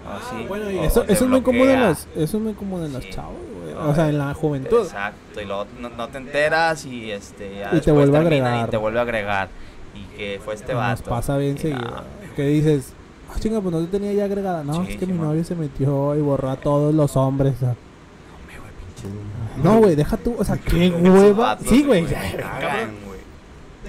[0.05, 2.53] O así, Ah, bueno, y eso, eso es muy común en los, eso es muy
[2.53, 3.09] común en los Sí.
[3.11, 3.54] chavos, güey.
[3.54, 4.81] No, O sea, en la juventud.
[4.83, 8.67] Exacto, y luego no, no te enteras y este ya Y te vuelve a agregar.
[8.67, 9.49] Y te vuelve a agregar.
[9.93, 11.09] Y que fue este Nos vato.
[11.09, 12.03] pasa bien seguido.
[12.35, 12.93] Que dices,
[13.33, 14.63] ah, chinga, pues no te tenía ya agregada.
[14.63, 17.53] No, es que mi novio se metió y borró a todos los hombres.
[17.55, 17.75] pinches-
[19.63, 21.57] No, güey, deja tú, o sea, qué hueva.
[21.65, 22.05] Sí, güey.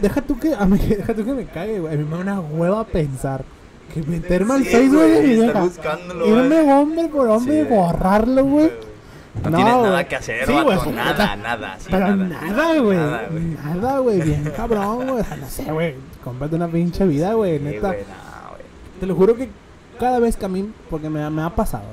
[0.00, 1.94] Deja tú que, a mí, deja tú que me cague, güey.
[1.94, 3.44] A mí me da una hueva pensar
[3.94, 5.68] que meterme al Facebook de mi vieja.
[6.26, 8.70] Irme hombre por hombre y borrarlo, güey.
[9.44, 12.96] No, No, tienes nada que hacer, Sí, vato, nada, nada, sí, Pero nada, güey.
[12.98, 13.44] Nada, güey.
[13.44, 14.20] Nada, güey.
[14.22, 15.24] Bien cabrón, güey.
[15.40, 15.94] No sé, güey.
[16.24, 17.58] Cómprate una pinche vida, güey.
[17.58, 17.88] Sí, Neta.
[17.88, 18.62] güey, no, güey.
[19.00, 19.48] Te lo juro que
[19.98, 21.84] cada vez que a mí, porque me, me ha pasado,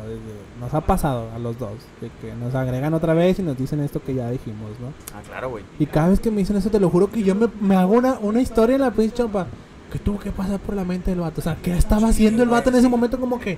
[0.59, 3.79] nos ha pasado a los dos, de que nos agregan otra vez y nos dicen
[3.81, 4.87] esto que ya dijimos, ¿no?
[5.15, 5.63] Ah, claro, güey.
[5.79, 7.93] Y cada vez que me dicen eso, te lo juro que yo me, me hago
[7.93, 9.47] una, una historia en la pinche chompa
[9.91, 11.39] que tuvo que pasar por la mente del vato.
[11.39, 13.19] O sea, ¿qué estaba haciendo el vato en ese momento?
[13.19, 13.53] Como que,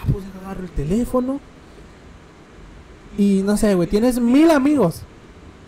[0.00, 1.40] ah, pues agarro el teléfono.
[3.18, 5.02] Y no sé, güey, tienes mil amigos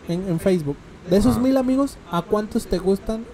[0.09, 0.77] en, en Facebook.
[1.09, 1.41] De esos Ajá.
[1.43, 3.25] mil amigos, ¿a cuántos te gustan?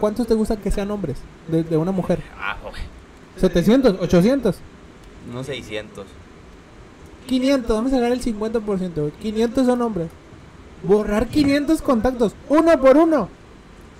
[0.00, 1.18] ¿Cuántos te gustan que sean hombres?
[1.48, 2.20] De, de una mujer.
[2.38, 2.74] Ah, güey.
[3.36, 4.56] 700, 800,
[5.30, 6.06] Unos 600.
[7.26, 7.68] 500.
[7.76, 9.10] Vamos a sacar el 50%, güey.
[9.12, 10.08] 500 son hombres.
[10.82, 13.28] Borrar 500 contactos, uno por uno.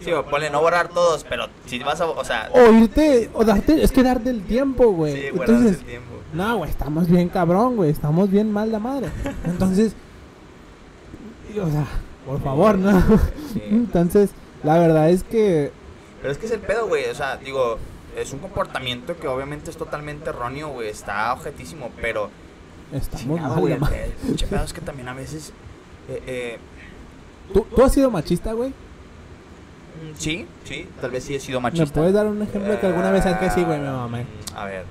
[0.01, 3.45] Sí, güey, ponle no borrar todos, pero si vas a, o sea, O irte, o
[3.45, 5.15] darte, es que darte el tiempo, güey.
[5.15, 6.16] sí, guardarse Entonces, el tiempo.
[6.33, 7.91] No, güey, estamos bien cabrón, güey.
[7.91, 9.09] Estamos bien mal la madre.
[9.45, 9.95] Entonces,
[11.61, 11.87] o sea,
[12.27, 13.01] por favor, ¿no?
[13.53, 13.63] Sí.
[13.71, 14.31] Entonces,
[14.63, 15.73] la verdad es que
[16.21, 17.07] Pero es que es el pedo, güey.
[17.07, 17.79] O sea, digo,
[18.17, 20.89] es un comportamiento que obviamente es totalmente erróneo, güey.
[20.89, 22.31] Está objetísimo, pero.
[22.93, 23.75] estamos mal güey.
[23.75, 25.53] El pedo es que también a veces.
[26.09, 26.59] Eh, eh,
[27.53, 28.71] ¿Tú, tú has sido machista, güey?
[28.71, 31.95] mm, sí, sí, tal vez sí he sido ¿Me machista.
[31.95, 34.27] puedes dar un ejemplo de que alguna vez sabes que sí, güey, me mamé?
[34.55, 34.85] A ver,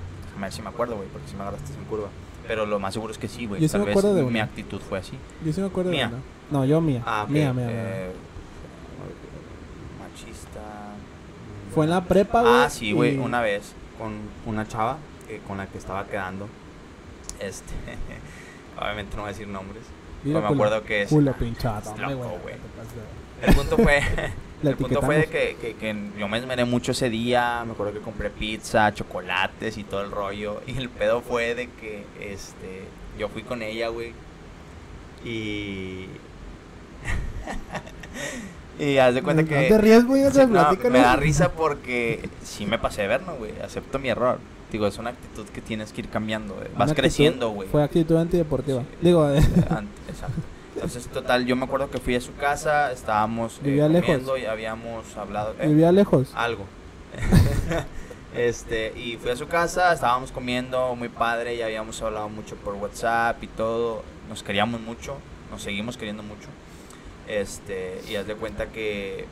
[0.44, 2.08] a ver si me acuerdo, güey, porque si me agarraste en curva.
[2.46, 3.60] Pero lo más seguro es que sí, güey.
[3.60, 4.44] Yo sí Tal me vez de mi una.
[4.44, 5.18] actitud fue así.
[5.44, 6.08] Yo sí me acuerdo Mía.
[6.08, 6.22] de una.
[6.50, 7.02] No, yo mía.
[7.04, 7.30] Ah, ok.
[7.30, 7.74] Mía, mía, mía.
[7.76, 8.12] eh,
[10.00, 10.60] machista.
[11.74, 12.52] Fue en la prepa, güey.
[12.54, 14.12] Ah, sí, güey, y- una vez con
[14.46, 16.48] una chava eh, con la que estaba quedando.
[17.40, 17.72] Este,
[18.80, 19.82] obviamente no voy a decir nombres.
[20.24, 21.08] Mira, Pero me culo, acuerdo que es.
[21.08, 22.54] Culo pinchado, es loco, güey.
[23.42, 24.00] El punto fue,
[24.62, 27.62] el punto fue de que, que, que yo me esmeré mucho ese día.
[27.66, 30.60] Me acuerdo que compré pizza, chocolates y todo el rollo.
[30.66, 32.84] Y el pedo fue de que este,
[33.18, 34.12] yo fui con ella, güey.
[35.24, 36.06] Y.
[38.78, 39.54] Y haz de cuenta No que...
[39.68, 43.34] te rías, güey, o sea, no, me da risa porque sí me pasé de verno,
[43.36, 43.52] güey.
[43.64, 44.38] Acepto mi error.
[44.70, 46.54] Digo, es una actitud que tienes que ir cambiando.
[46.54, 46.66] güey.
[46.68, 47.68] Una Vas actitud- creciendo, güey.
[47.70, 48.82] Fue actitud antideportiva.
[48.82, 48.86] Sí.
[49.00, 49.38] Digo, eh,
[50.08, 50.42] Exacto.
[50.76, 54.08] Entonces, total, yo me acuerdo que fui a su casa, estábamos eh, ¿Vivía lejos?
[54.08, 55.54] comiendo y habíamos hablado...
[55.58, 55.68] ¿eh?
[55.68, 56.30] vivía lejos.
[56.34, 56.66] Algo.
[58.36, 62.74] este, y fui a su casa, estábamos comiendo muy padre y habíamos hablado mucho por
[62.74, 64.02] WhatsApp y todo.
[64.28, 65.16] Nos queríamos mucho,
[65.50, 66.48] nos seguimos queriendo mucho.
[67.26, 69.24] Este, y haz de cuenta que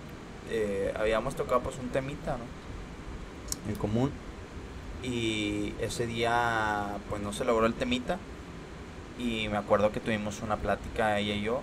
[0.50, 3.70] eh, habíamos tocado pues un temita, ¿no?
[3.70, 4.11] En común.
[5.02, 8.18] Y ese día pues no se logró el temita.
[9.18, 11.61] Y me acuerdo que tuvimos una plática ella y yo.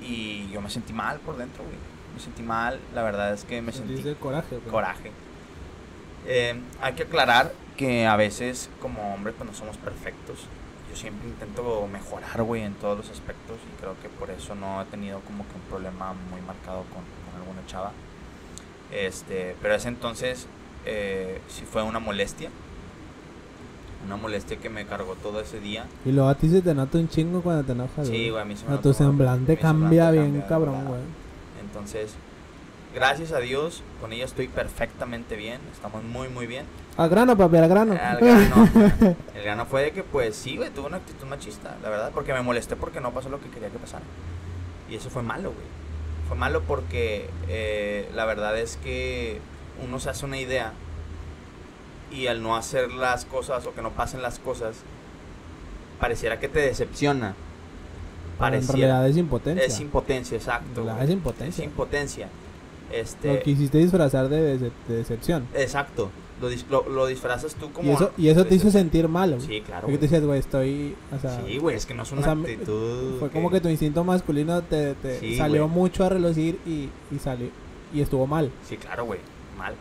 [0.00, 1.76] Y yo me sentí mal por dentro, güey.
[2.14, 4.56] Me sentí mal, la verdad es que me sentí Dice coraje.
[4.56, 4.70] güey.
[4.70, 5.12] coraje.
[6.26, 10.40] Eh, hay que aclarar que a veces como hombre pues no somos perfectos.
[10.90, 14.82] Yo siempre intento mejorar, güey, en todos los aspectos y creo que por eso no
[14.82, 17.92] he tenido como que un problema muy marcado con, con alguna chava.
[18.90, 20.46] Este, pero ese entonces
[20.84, 22.50] eh, sí fue una molestia.
[24.06, 25.84] Una molestia que me cargó todo ese día.
[26.04, 28.08] Y luego a ti se te nota un chingo cuando te enojas.
[28.08, 31.00] Sí, güey, a mí se me A tu semblante cambia semblante bien, cambia cabrón, güey.
[31.60, 32.14] Entonces,
[32.94, 36.66] gracias a Dios, con ella estoy perfectamente bien, estamos muy, muy bien.
[36.96, 37.94] Al grano, papi, al grano.
[37.94, 38.68] El grano,
[39.34, 42.32] el grano fue de que, pues sí, güey, tuve una actitud machista, la verdad, porque
[42.32, 44.04] me molesté porque no pasó lo que quería que pasara.
[44.90, 45.66] Y eso fue malo, güey.
[46.28, 49.40] Fue malo porque eh, la verdad es que
[49.82, 50.72] uno se hace una idea
[52.12, 54.76] y al no hacer las cosas o que no pasen las cosas,
[56.00, 57.34] pareciera que te decepciona.
[58.38, 58.76] Pero en Pareciera.
[58.94, 59.64] realidad es impotencia.
[59.66, 60.86] Es impotencia, exacto.
[61.00, 61.62] Es impotencia.
[61.64, 62.28] Es impotencia.
[62.92, 65.46] Este, Lo quisiste disfrazar de, de- de decepción.
[65.54, 66.10] Exacto.
[66.40, 67.88] Lo, dis- lo, lo disfrazas tú como...
[67.88, 69.46] Y eso, y eso te hizo sentir mal, güey.
[69.46, 69.82] Sí, claro.
[69.82, 70.96] Porque te decías, güey, estoy.
[71.16, 73.20] O sea, Sí, güey, es que no es una o sea, actitud.
[73.20, 77.18] fue como que tu instinto masculino te, te Sí, salió mucho a relucir y, y
[77.20, 77.48] salió.
[77.94, 78.50] Y estuvo mal.
[78.68, 79.20] Sí, claro, güey,
[79.56, 79.74] mal.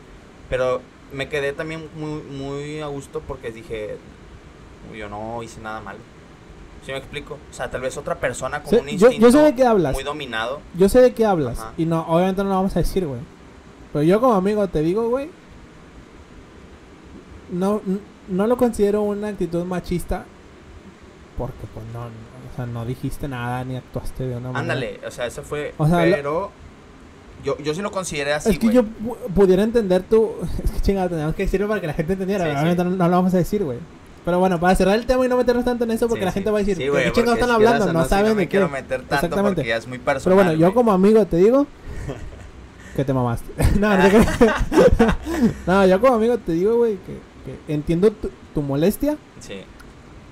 [0.50, 0.82] Pero
[1.14, 3.98] me quedé también muy, muy a gusto porque dije,
[4.92, 6.00] "Uy, yo no hice nada malo.
[6.86, 7.36] ¿Sí me explico?
[7.50, 9.94] O sea, tal vez otra persona con un instinto yo sé de qué hablas.
[9.94, 10.62] muy dominado.
[10.76, 11.60] Yo sé de qué hablas.
[11.60, 11.74] Ajá.
[11.78, 13.20] Y no, obviamente no lo vamos a decir, güey.
[13.94, 15.30] Pero yo como amigo te digo, güey.
[17.52, 17.82] No,
[18.28, 20.26] no lo considero una actitud machista.
[21.38, 24.60] Porque pues no, o sea, no dijiste nada ni actuaste de una manera.
[24.60, 25.74] Ándale, o sea, eso fue...
[25.78, 26.52] O sea, lo- pero
[27.44, 30.32] yo, yo sí lo consideré así, es que yo pu- pudiera entender tu.
[30.64, 32.44] Es que chingada, tenemos que decirlo para que la gente entendiera.
[32.46, 32.66] Sí, pero sí.
[32.66, 33.80] obviamente no, no lo vamos a decir, güey.
[34.24, 36.32] Pero bueno, para cerrar el tema y no meternos tanto en eso, porque Sí, la
[36.32, 37.92] gente va a decir, Sí, ¿de güey, qué chingados están hablando?
[37.92, 38.50] No, saben de me qué.
[38.50, 39.56] quiero meter tanto Exactamente.
[39.62, 41.66] porque ya es muy Pero personal, bueno, yo como amigo te digo
[42.96, 43.52] que te mamaste.
[43.80, 44.04] no, no,
[45.66, 47.18] no, yo como amigo te digo, güey, que,
[47.68, 49.18] que entiendo tu, tu molestia.
[49.40, 49.56] Sí,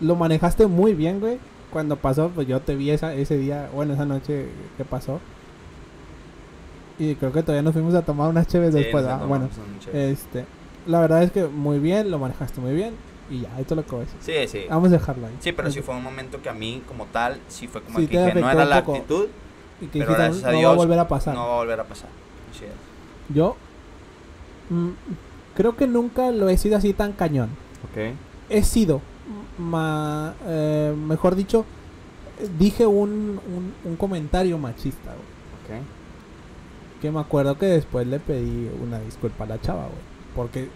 [0.02, 1.40] Lo manejaste muy bien, güey.
[1.72, 5.20] Cuando pasó, pues yo te vi esa, ese día, bueno, esa noche que pasó.
[7.00, 9.06] Y creo que todavía nos fuimos a tomar unas cheves sí, después.
[9.06, 9.48] ah, Bueno,
[9.94, 10.46] este,
[10.86, 12.94] la verdad es que muy bien, lo manejaste muy bien.
[13.32, 14.20] Y ya, esto es lo que voy a decir.
[14.52, 14.66] Sí, sí.
[14.70, 15.36] Vamos a dejarlo ahí.
[15.40, 18.08] Sí, pero sí fue un momento que a mí, como tal, sí fue como Sí,
[18.08, 19.28] que dije, no era la actitud,
[19.82, 21.36] Y que pero gracias a no va a volver a pasar.
[21.36, 22.10] no va a volver a pasar.
[22.54, 22.72] Así es.
[23.36, 23.56] Yo
[24.70, 24.90] mm,
[25.56, 27.50] creo que nunca lo he sido así tan cañón.
[27.92, 28.14] Ok.
[28.50, 29.00] He sido,
[29.58, 31.66] ma- eh, mejor dicho,
[32.58, 35.80] dije un, un, un comentario machista, güey.
[35.82, 35.86] Ok.
[37.02, 40.02] Que me acuerdo que después le pedí una disculpa a la chava, güey.
[40.36, 40.70] Porque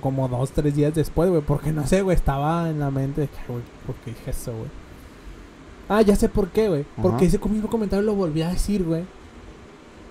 [0.00, 1.42] como dos, tres días después, güey.
[1.42, 4.52] Porque no sé, güey, estaba en la mente de que, güey, ¿por qué dije eso,
[4.52, 4.70] güey?
[5.88, 6.84] Ah, ya sé por qué, güey.
[7.02, 9.04] Porque ese mismo comentario lo volví a decir, güey.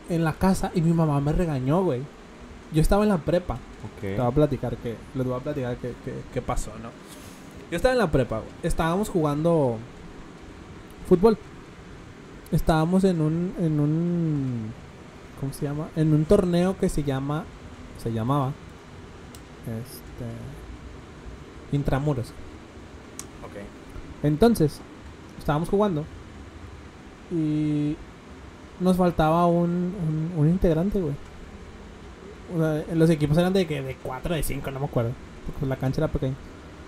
[0.10, 2.02] En la casa y mi mamá me regañó, güey.
[2.72, 3.58] Yo estaba en la prepa.
[4.16, 6.90] Te voy a platicar que les voy a platicar qué, qué- qué pasó, ¿no?
[7.72, 8.50] Yo estaba en la prepa, güey.
[8.64, 9.78] Estábamos jugando
[11.10, 11.38] fútbol.
[12.52, 14.74] Estábamos en un en un
[15.46, 15.90] ¿cómo se llama?
[15.96, 17.46] En un torneo que se llama
[18.02, 18.52] se llamaba
[19.68, 20.26] este
[21.76, 22.30] Intramuros.
[23.44, 23.62] Ok.
[24.24, 24.82] Entonces,
[25.38, 26.04] estábamos jugando
[27.32, 27.96] y
[28.80, 31.14] nos faltaba un, un, un integrante, güey.
[32.56, 35.12] O sea, los equipos eran de que de 4 de 5, no me acuerdo.
[35.46, 36.36] Porque la cancha era pequeña.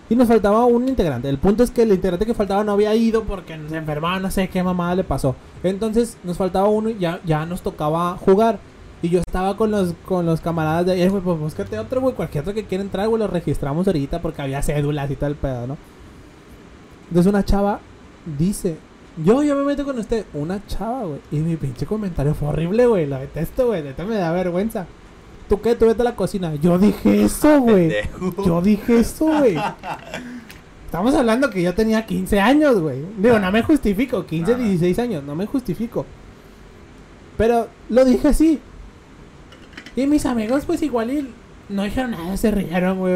[0.10, 1.28] Y nos faltaba un integrante.
[1.30, 4.32] El punto es que el integrante que faltaba no había ido porque se enfermaba, no
[4.32, 5.36] sé qué mamada le pasó.
[5.64, 8.60] Entonces nos faltaba uno y ya, ya nos tocaba jugar.
[9.02, 12.16] Y yo estaba con los, con los camaradas de ahí, güey, pues búscate otro, güey.
[12.16, 15.68] Cualquier otro que quiera entrar, güey, lo registramos ahorita porque había cédulas y tal pedo,
[15.68, 15.78] ¿no?
[17.10, 17.80] Entonces una chava
[18.38, 18.78] dice,
[19.24, 20.26] yo, yo me meto con usted.
[20.34, 21.20] Una chava, güey.
[21.32, 23.06] Y mi pinche comentario fue horrible, güey.
[23.08, 23.84] Lo detesto, güey.
[23.84, 24.86] Neta me da vergüenza.
[25.50, 25.76] ¿Tú qué?
[25.76, 26.54] Tú vete a la cocina.
[26.56, 27.94] Yo dije eso, güey.
[28.46, 29.58] Yo dije eso, güey.
[30.86, 33.04] Estamos hablando que yo tenía 15 años, güey.
[33.18, 34.26] Digo, no me justifico.
[34.26, 34.62] 15, Ajá.
[34.64, 35.24] 16 años.
[35.24, 36.06] No me justifico.
[37.38, 38.60] Pero lo dije así.
[39.96, 41.34] Y mis amigos, pues igual y
[41.70, 43.14] no dijeron nada, se rieron, güey.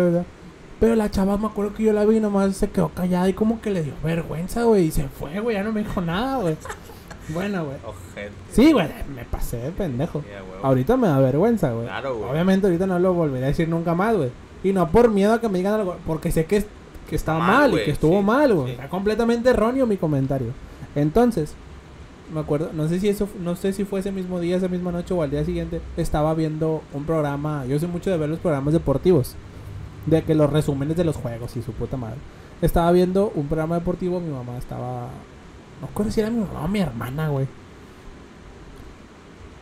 [0.80, 3.62] Pero la chava, me acuerdo que yo la vi, nomás se quedó callada y como
[3.62, 4.88] que le dio vergüenza, güey.
[4.88, 6.58] Y se fue, güey, ya no me dijo nada, güey.
[7.34, 7.78] Bueno, güey.
[7.86, 8.32] Ojete.
[8.52, 10.24] Sí, güey, me pasé de pendejo.
[10.64, 11.86] Ahorita me da vergüenza, güey.
[11.88, 12.30] Claro, güey.
[12.32, 14.30] Obviamente ahorita no lo volveré a decir nunca más, güey.
[14.64, 16.66] Y no por miedo a que me digan algo, porque sé que, es-
[17.10, 18.66] que estaba Mal, mal, y güey, que estuvo sí, mal, güey.
[18.68, 18.72] sí.
[18.74, 20.50] Está completamente erróneo mi comentario.
[20.96, 21.54] Entonces,
[22.34, 24.92] me acuerdo, no sé si eso, no sé si fue ese mismo día, esa misma
[24.92, 28.40] noche o al día siguiente, estaba viendo un programa, yo sé mucho de ver los
[28.40, 29.36] programas deportivos,
[30.06, 32.18] de que los resúmenes de los juegos y su puta madre.
[32.62, 35.08] Estaba viendo un programa deportivo, mi mamá estaba,
[35.82, 37.48] no recuerdo si era mi mamá o mi hermana, güey.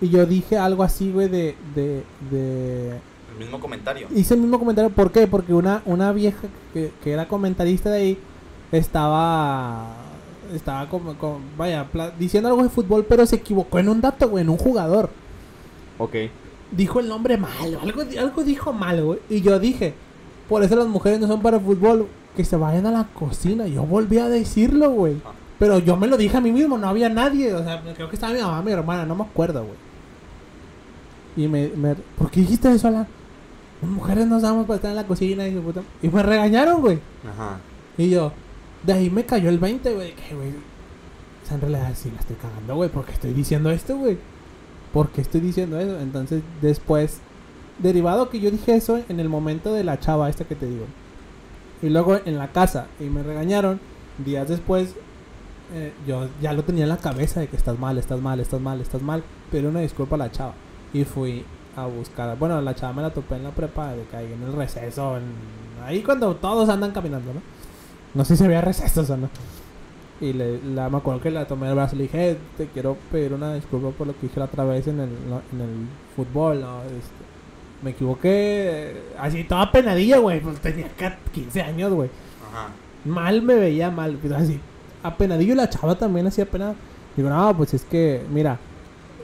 [0.02, 2.90] Y yo dije algo así, güey, de, de, de,
[3.34, 4.08] El mismo comentario.
[4.16, 4.90] hice el mismo comentario.
[4.90, 5.28] ¿Por qué?
[5.28, 8.18] Porque una, una vieja que, que era comentarista de ahí
[8.72, 9.88] estaba.
[10.54, 11.14] Estaba como.
[11.16, 14.50] como- vaya, pla- diciendo algo de fútbol, pero se equivocó en un dato, güey, en
[14.50, 15.10] un jugador.
[15.98, 16.16] Ok.
[16.72, 17.52] Dijo el nombre mal,
[17.82, 19.20] algo, algo dijo mal, güey.
[19.30, 19.94] Y yo dije,
[20.48, 23.68] por eso las mujeres no son para fútbol, que se vayan a la cocina.
[23.68, 25.18] Yo volví a decirlo, güey.
[25.26, 25.32] Ah.
[25.60, 27.54] Pero yo me lo dije a mí mismo, no había nadie.
[27.54, 29.78] O sea, creo que estaba mi mamá, mi hermana, no me acuerdo, güey.
[31.36, 31.96] Y me, me...
[31.96, 33.08] ¿Por qué dijiste eso, Alan?
[33.82, 35.82] Las mujeres no sabemos para estar en la cocina y puta...
[36.02, 37.00] Y me regañaron, güey.
[37.30, 37.60] Ajá.
[37.98, 38.32] Y yo,
[38.84, 40.14] de ahí me cayó el 20, güey.
[40.16, 42.90] Que, güey, o sea, en realidad sí la estoy cagando, güey.
[42.90, 44.18] ¿Por qué estoy diciendo esto, güey?
[44.94, 46.00] ¿Por qué estoy diciendo eso?
[46.00, 47.20] Entonces, después,
[47.80, 50.86] derivado que yo dije eso en el momento de la chava esta que te digo.
[51.82, 53.80] Y luego en la casa, y me regañaron.
[54.18, 54.96] Días después,
[55.74, 58.60] eh, yo ya lo tenía en la cabeza de que estás mal, estás mal, estás
[58.62, 59.24] mal, estás mal.
[59.52, 60.54] Pero una disculpa a la chava.
[60.94, 61.44] Y fui
[61.76, 62.38] a buscar.
[62.38, 65.18] Bueno, la chava me la topé en la prepa, de que ahí en el receso.
[65.18, 67.42] en- ahí cuando todos andan caminando, ¿no?
[68.14, 69.30] No sé si había recesos o no.
[70.22, 72.68] Y le, la, me acuerdo que la tomé del brazo y le dije, "Eh, te
[72.68, 75.88] quiero pedir una disculpa por lo que dije la otra vez en el, en el
[76.16, 76.82] fútbol, ¿no?
[76.84, 77.24] Este,
[77.82, 78.30] me equivoqué,
[78.92, 82.10] eh, así toda penadilla, güey, pues tenía ca- 15 años, güey.
[82.52, 82.68] Ajá.
[83.06, 84.60] Mal me veía mal, pues, así,
[85.04, 86.74] apenadillo la chava también hacía pena.
[87.16, 88.58] Digo, no, pues es que, mira,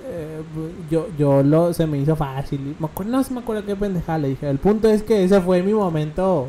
[0.07, 0.41] eh,
[0.89, 2.75] yo, yo lo, se me hizo fácil.
[2.79, 4.49] Me acuerdo, no se me acuerdo qué pendejada le dije.
[4.49, 6.47] El punto es que ese fue mi momento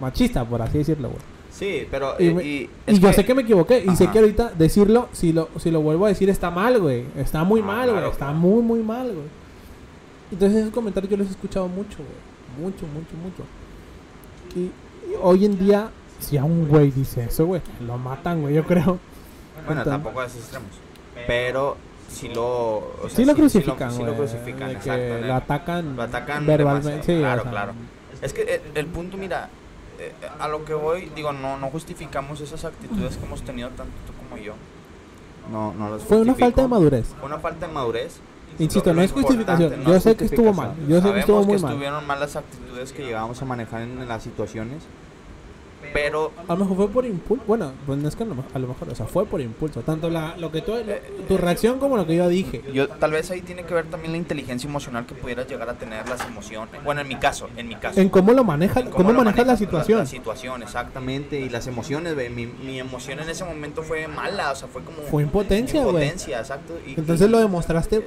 [0.00, 1.20] machista, por así decirlo, güey.
[1.50, 2.14] Sí, pero.
[2.18, 2.44] Y, eh, me-
[2.92, 3.82] y yo sé que me equivoqué.
[3.86, 7.04] Y sé que ahorita decirlo, si lo, si lo vuelvo a decir, está mal, güey.
[7.16, 7.92] Está muy Ah, mal, güey.
[7.92, 8.38] claro, Está claro.
[8.38, 9.26] muy, muy mal, güey.
[10.32, 12.70] Entonces esos comentarios yo los he escuchado mucho, güey.
[12.70, 13.42] Mucho, mucho, mucho.
[14.54, 15.88] Y, y hoy en día,
[16.20, 18.84] si a un güey dice eso, güey, lo matan, güey, yo creo.
[19.66, 20.70] Bueno, Entonces- tampoco a esos extremos.
[21.26, 21.76] Pero
[22.08, 22.44] si lo.
[22.78, 24.10] o sea, sí lo crucifican, Sí güey.
[24.10, 24.92] lo, crucifican, exacto.
[24.92, 25.26] que ¿no?
[25.26, 27.02] lo atacan, Lo atacan verbalmente.
[27.14, 27.72] Sí, claro, o sea, claro.
[28.22, 29.48] Es que el, el punto, mira,
[29.98, 33.92] eh, a lo que voy, digo, no, no justificamos esas actitudes que hemos tenido tanto
[34.06, 34.54] tú como yo.
[35.50, 37.06] No, no las Fue una falta de madurez.
[37.18, 38.18] Fue una falta de madurez.
[38.58, 39.62] Insisto, Lo- no lo es justificación.
[39.74, 40.72] importante, Yo sé que estuvo mal.
[40.88, 41.70] Yo sé que estuvo muy que mal.
[41.72, 44.82] estuvieron mal las actitudes que llegábamos a manejar en, en las situaciones.
[45.96, 47.42] Pero A lo mejor fue por impulso.
[47.46, 49.40] Bueno, pues no es que a lo, mejor- a lo mejor, o sea, fue por
[49.40, 49.80] impulso.
[49.80, 50.74] Tanto la, lo que tú,
[51.26, 52.62] tu reacción como lo que yo dije.
[52.72, 55.74] yo tal vez ahí tiene que ver también la inteligencia emocional que pudieras llegar a
[55.78, 56.84] tener las emociones.
[56.84, 57.98] Bueno, en mi caso, en mi caso.
[57.98, 60.00] En cómo lo manejas, En cómo, lo manejas la situación.
[60.00, 61.40] La, situación, exactamente.
[61.40, 62.28] Y las emociones, güey.
[62.28, 64.98] Mi, mi emoción en ese momento fue mala, o sea, fue como...
[64.98, 65.94] Fue impotencia, güey.
[66.04, 66.74] Impotencia, exacto.
[66.86, 68.04] Y- Entonces y- lo demostraste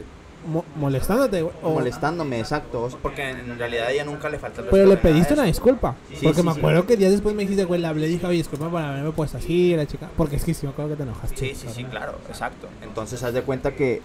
[0.47, 2.89] mo- molestándote, o- molestándome, exacto.
[3.01, 5.95] Porque en realidad ella nunca le falta el Pero le pediste una disculpa.
[6.13, 6.59] Sí, porque sí, me sí.
[6.59, 9.11] acuerdo que días después me dijiste, güey, le hablé y dije, oye, disculpa por haberme
[9.11, 10.09] puesto así, la chica.
[10.17, 11.37] Porque es que sí me acuerdo que te enojaste.
[11.37, 12.67] Sí, sí, sí, claro, exacto.
[12.81, 14.01] Entonces, haz de cuenta que,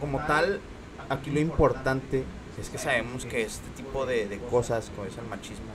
[0.00, 0.60] como tal,
[1.08, 2.24] aquí lo importante
[2.60, 5.66] es que sabemos que este tipo de, de cosas, como es el machismo,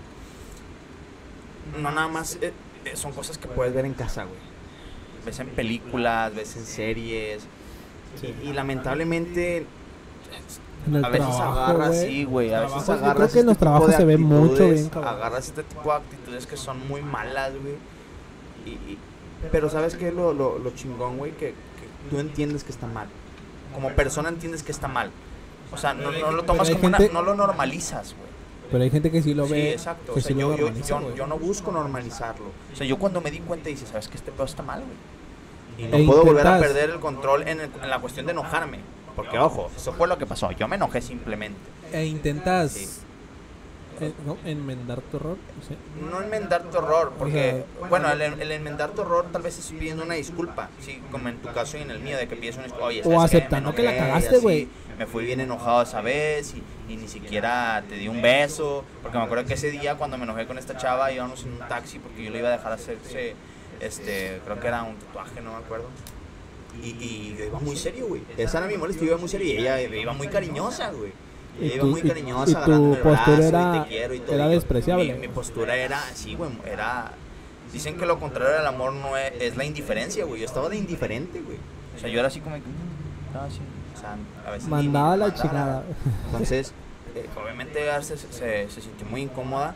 [1.82, 2.52] no nada más eh,
[2.86, 4.38] eh, son cosas que puedes ver en casa, güey.
[5.26, 7.44] Ves en películas, ves en series.
[8.22, 9.66] Y, y lamentablemente,
[10.88, 12.08] En el a veces trabajo, agarras, güey.
[12.10, 12.54] sí, güey.
[12.54, 13.16] A veces yo agarras.
[13.16, 15.14] creo que en los este tipo trabajos de se ve mucho actitudes, bien, cabrón.
[15.16, 17.76] Agarras este tipo de actitudes que son muy malas, güey.
[18.66, 18.98] Y, y-
[19.52, 21.32] pero ¿sabes qué es lo, lo, lo chingón, güey?
[21.32, 23.08] Que, que tú entiendes que está mal.
[23.74, 25.12] Como persona entiendes que está mal.
[25.72, 27.00] O sea, no, no lo tomas como una.
[27.12, 28.32] No lo normalizas, güey.
[28.72, 29.74] Pero hay gente que sí lo Sí, ve.
[29.74, 30.14] exacto.
[30.14, 32.46] Que O sea, sí lo yo, yo, yo, yo no busco normalizarlo.
[32.72, 34.16] O sea, yo cuando me di cuenta dije, ¿sabes qué?
[34.16, 34.92] Este pedo está mal, güey.
[35.78, 38.26] Y no E puedo volver a intentas- perder el control en, el- en la cuestión
[38.26, 38.80] de enojarme.
[39.16, 40.52] Porque, ojo, eso fue lo que pasó.
[40.52, 41.60] Yo me enojé simplemente.
[41.92, 42.90] E intentas Sí.
[44.02, 44.38] eh, ¿no?
[44.44, 45.38] enmendar tu error.
[45.68, 45.76] sí.
[46.10, 49.68] No enmendar tu error, porque, sea, bueno, el, el enmendar tu error tal vez es
[49.68, 52.56] pidiendo una disculpa, sí, como en tu caso y en el mío, de que pides
[52.56, 54.68] una disculpa, oye, O aceptando Me que la enojé cagaste, güey.
[54.98, 59.18] Me fui bien enojado esa vez y, y ni siquiera te di un beso, porque
[59.20, 62.00] me acuerdo que ese día cuando me enojé con esta chava íbamos en un taxi
[62.00, 63.36] porque yo le iba a dejar hacerse,
[63.86, 65.88] este, creo que era un tatuaje, no me acuerdo.
[66.82, 68.24] Y, y yo iba muy serio, güey.
[68.38, 71.12] Esa era mi molestia, yo iba muy serio y ella iba muy cariñosa, güey.
[71.60, 73.84] Y Ella iba tu- muy y- cariñosa, y tu agarrándome el postura brazo, y era-
[73.84, 74.36] te quiero y todo.
[74.36, 75.14] era Y despreciable.
[75.14, 77.12] Mi, mi postura era, sí, güey, era...
[77.72, 80.40] Dicen que lo contrario del amor no es, es la indiferencia, güey.
[80.42, 81.58] Yo estaba de indiferente, güey.
[81.96, 82.62] O sea, yo era así como que...
[82.62, 83.60] "Mm, ah, sí".
[83.96, 84.16] O sea,
[84.48, 85.34] a veces Mandaba ni la mandaba.
[85.42, 85.84] chingada.
[86.26, 86.74] Entonces,
[87.16, 89.76] eh, obviamente ella se, se, se sintió muy incómoda.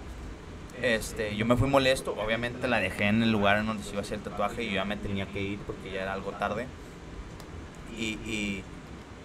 [0.82, 4.00] Este, yo me fui molesto, obviamente la dejé en el lugar en donde se iba
[4.00, 6.32] a hacer el tatuaje y yo ya me tenía que ir porque ya era algo
[6.32, 6.68] tarde.
[7.98, 8.64] Y, y,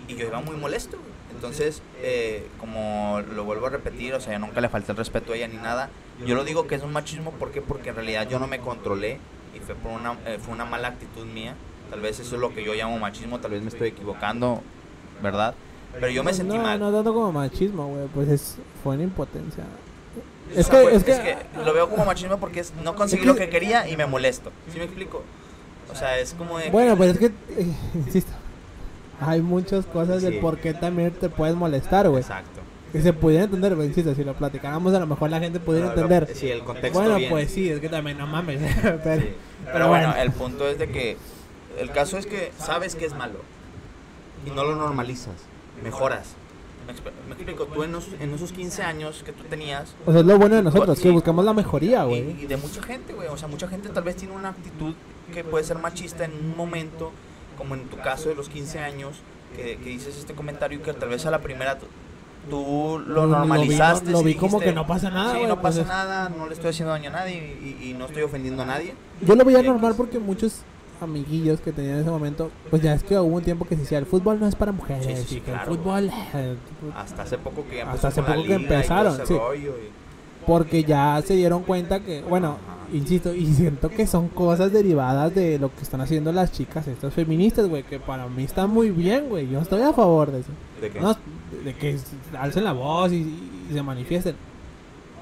[0.08, 0.96] y yo iba muy molesto.
[1.34, 5.32] Entonces, eh, como lo vuelvo a repetir, o sea, yo nunca le falté el respeto
[5.32, 5.90] a ella ni nada.
[6.26, 7.60] Yo lo digo que es un machismo, ¿por qué?
[7.60, 9.18] Porque en realidad yo no me controlé
[9.54, 11.54] y fue por una, eh, fue una mala actitud mía.
[11.90, 14.62] Tal vez eso es lo que yo llamo machismo, tal vez me estoy equivocando,
[15.22, 15.54] ¿verdad?
[15.94, 16.80] Pero yo me sentí no, mal.
[16.80, 18.06] No tanto como machismo, güey.
[18.14, 19.64] Pues es, fue una impotencia.
[20.54, 23.22] O Es sea, que, pues, es que, lo veo como machismo porque es, no conseguí
[23.22, 24.50] Es lo que- que quería y me molesto.
[24.72, 25.22] ¿Sí me explico?
[25.90, 26.70] O sea, es como de...
[26.70, 28.32] Bueno, pues es que, eh, insisto,
[29.20, 30.26] hay muchas cosas Sí.
[30.30, 32.22] del por qué también te puedes molestar, güey.
[32.22, 32.60] Exacto.
[32.92, 35.88] Que se pudiera entender, pero insisto, si lo platicáramos a lo mejor la gente pudiera
[35.88, 36.28] entender.
[36.34, 37.30] Sí, el contexto Bueno, bien.
[37.30, 38.60] pues sí, es que también no mames.
[38.82, 39.00] pero, Sí.
[39.02, 40.22] pero Pero bueno, bueno.
[40.22, 41.16] el punto es de que...
[41.78, 43.38] El caso es que sabes que es malo
[44.46, 45.34] y no lo normalizas,
[45.82, 46.34] mejoras.
[46.86, 50.10] Me exp- me explico, tú en esos, en esos 15 años que tú tenías, O
[50.12, 51.04] sea, es lo bueno de nosotros, Sí.
[51.04, 52.32] que buscamos la mejoría, güey.
[52.40, 53.28] Y, y de mucha gente, güey.
[53.28, 54.94] O sea, mucha gente tal vez tiene una actitud
[55.32, 57.12] que puede ser machista en un momento,
[57.56, 59.16] como en tu caso de los 15 años,
[59.56, 61.86] que, que dices este comentario y que tal vez a la primera tú,
[62.50, 64.10] lo Lo- lo vi- normalizaste.
[64.10, 66.28] lo vi como dijiste, que no pasa nada, Sí, güey, no pues pasa es- nada,
[66.28, 68.94] no le estoy haciendo daño a nadie y, y- y no estoy ofendiendo a nadie.
[69.20, 70.62] Yo lo veía normal porque muchos
[71.02, 73.82] amiguillos que tenía en ese momento, pues ya es que hubo un tiempo que se
[73.82, 75.70] decía, el fútbol no es para mujeres, Sí, claro.
[75.72, 76.10] el fútbol...
[76.34, 76.56] eh,
[76.96, 79.34] Hasta hace poco que Hasta hace poco que empezaron, sí.
[79.34, 82.88] y- Porque ya se dieron cuenta que, bueno, Ajá.
[82.96, 87.14] insisto, y siento que son cosas derivadas de lo que están haciendo las chicas, estas
[87.14, 89.48] feministas, güey, que para mí están muy bien, güey.
[89.48, 90.50] Yo estoy a favor de eso.
[90.80, 91.00] ¿De qué?
[91.00, 91.16] No,
[91.64, 91.96] de que
[92.38, 93.18] alcen la voz y,
[93.70, 94.34] y se manifiesten.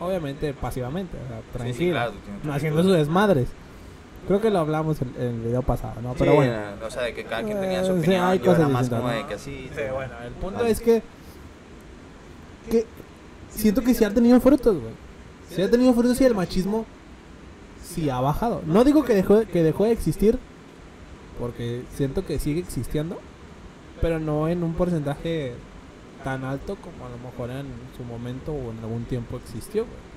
[0.01, 3.49] Obviamente pasivamente, o sea, Sí, sí, tranquilo, claro, tiene no haciendo sus desmadres.
[4.27, 6.15] Creo que lo hablamos en, en el video pasado, ¿no?
[6.15, 6.53] Pero Sí, bueno.
[6.87, 8.25] O sea, de que cada quien tenía su Eh, sí, opinión.
[8.27, 9.09] hay yo era cosas más como ¿no?
[9.09, 9.71] de que así.
[9.75, 10.71] Sí, bueno, el punto Vale.
[10.71, 11.03] es que,
[12.71, 12.87] que
[13.51, 14.93] siento que sí ha tenido frutos, güey.
[15.49, 16.85] Sí ha tenido frutos y el machismo
[17.83, 18.63] sí ha bajado.
[18.67, 20.39] No digo que dejó, que dejó de existir,
[21.41, 23.19] porque siento que sigue existiendo,
[24.01, 25.55] pero no en un porcentaje
[26.23, 27.67] tan alto como a lo mejor en
[27.97, 30.10] su momento o en algún tiempo existió, güey.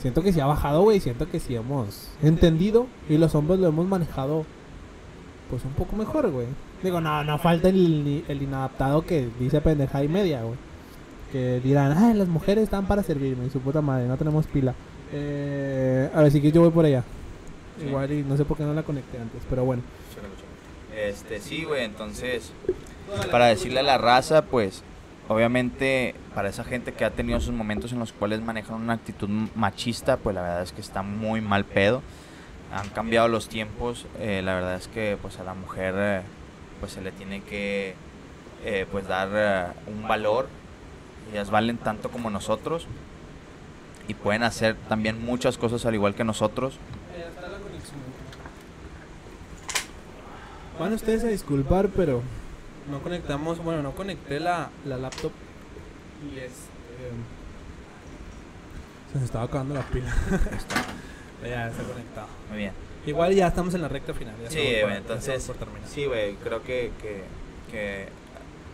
[0.00, 1.00] Siento que sí ha bajado, güey.
[1.00, 4.44] Siento que sí hemos entendido y los hombres lo hemos manejado
[5.50, 6.46] pues un poco mejor, güey.
[6.82, 10.56] Digo, no, no falta el, el inadaptado que dice pendeja y media, güey.
[11.32, 14.74] Que dirán, ay, las mujeres están para servirme, su puta madre, no tenemos pila.
[15.12, 17.04] Eh, a ver, si que yo voy por allá.
[17.78, 17.86] Sí.
[17.86, 19.82] Igual y no sé por qué no la conecté antes, pero bueno.
[20.94, 22.52] Este, sí, güey, entonces,
[23.30, 24.82] para decirle a la raza, pues,
[25.28, 29.28] obviamente, para esa gente que ha tenido sus momentos en los cuales manejan una actitud
[29.54, 32.02] machista, pues la verdad es que está muy mal pedo.
[32.72, 36.22] Han cambiado los tiempos, eh, la verdad es que, pues, a la mujer, eh,
[36.80, 37.94] pues, se le tiene que,
[38.64, 40.48] eh, pues, dar un valor.
[41.32, 42.86] Ellas valen tanto como nosotros
[44.08, 46.78] y pueden hacer también muchas cosas al igual que nosotros.
[50.78, 52.22] Van ustedes a disculpar, pero
[52.90, 55.32] no conectamos, bueno, no conecté la, la laptop
[56.32, 56.54] y este...
[59.12, 60.12] Se nos estaba acabando la pila.
[61.48, 62.26] ya está conectado.
[62.48, 62.72] Muy bien.
[63.06, 64.34] Igual ya estamos en la recta final.
[64.42, 65.56] ya Sí, güey, entonces, por
[65.86, 67.22] sí, güey, creo que, que,
[67.70, 68.08] que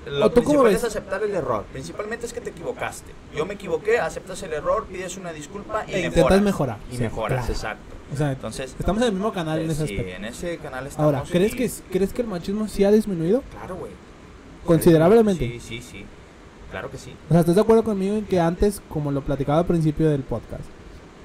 [0.06, 0.76] ¿O lo tú cómo principal ves?
[0.82, 1.64] es aceptar el error.
[1.72, 3.12] Principalmente es que te equivocaste.
[3.36, 6.16] Yo me equivoqué, aceptas el error, pides una disculpa y E mejoras.
[6.16, 7.52] intentas mejorar, Y sí, mejoras, claro.
[7.52, 7.94] exacto.
[8.12, 10.16] O sea, Entonces, estamos en el mismo canal en eh, ese sí, aspecto.
[10.16, 11.14] en ese canal estamos.
[11.14, 13.42] Ahora, ¿crees y- que, ¿crees que el machismo sí ha disminuido?
[13.52, 13.92] Claro, güey.
[14.64, 15.46] Considerablemente.
[15.48, 16.04] Sí, sí, sí.
[16.70, 17.12] Claro que sí.
[17.28, 20.22] O sea, ¿estás de acuerdo conmigo en que antes, como lo platicaba al principio del
[20.22, 20.62] podcast,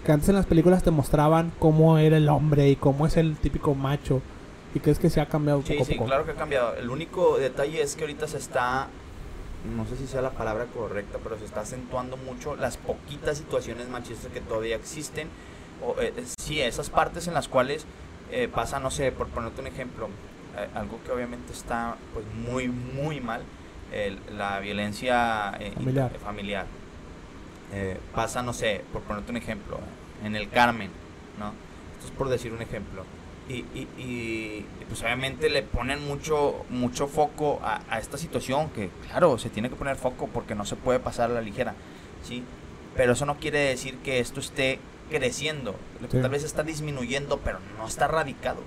[0.05, 3.35] que antes en las películas te mostraban cómo era el hombre y cómo es el
[3.37, 4.21] típico macho?
[4.73, 6.05] ¿Y crees que se ha cambiado Sí, poco a sí, poco?
[6.07, 6.75] claro que ha cambiado.
[6.75, 8.87] El único detalle es que ahorita se está,
[9.75, 13.87] no sé si sea la palabra correcta, pero se está acentuando mucho las poquitas situaciones
[13.89, 15.27] machistas que todavía existen.
[15.83, 17.85] O, eh, eh, sí, esas partes en las cuales
[18.31, 20.07] eh, pasa, no sé, por ponerte un ejemplo,
[20.57, 23.43] eh, algo que obviamente está pues muy, muy mal,
[24.35, 26.11] la violencia eh, Familiar.
[26.23, 26.65] familiar.
[27.71, 29.79] Eh, pasa, no sé, por ponerte un ejemplo,
[30.23, 30.89] en el Carmen,
[31.39, 31.53] ¿no?
[31.97, 33.03] Esto es por decir un ejemplo.
[33.47, 34.01] Y, y, y,
[34.81, 39.51] y, pues obviamente le ponen mucho mucho foco a, a esta situación que claro se
[39.51, 41.75] tiene que poner foco porque no se puede pasar a la ligera
[42.23, 42.43] sí
[42.95, 44.79] pero eso no quiere decir que esto esté
[45.09, 45.75] creciendo
[46.11, 46.19] Sí.
[46.21, 48.59] tal vez está disminuyendo pero no está radicado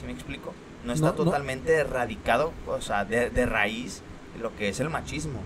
[0.00, 0.52] ¿sí me explico?
[0.84, 1.24] no está No, no.
[1.24, 4.02] totalmente erradicado, o sea, de, de raíz
[4.40, 5.40] lo que es el machismo.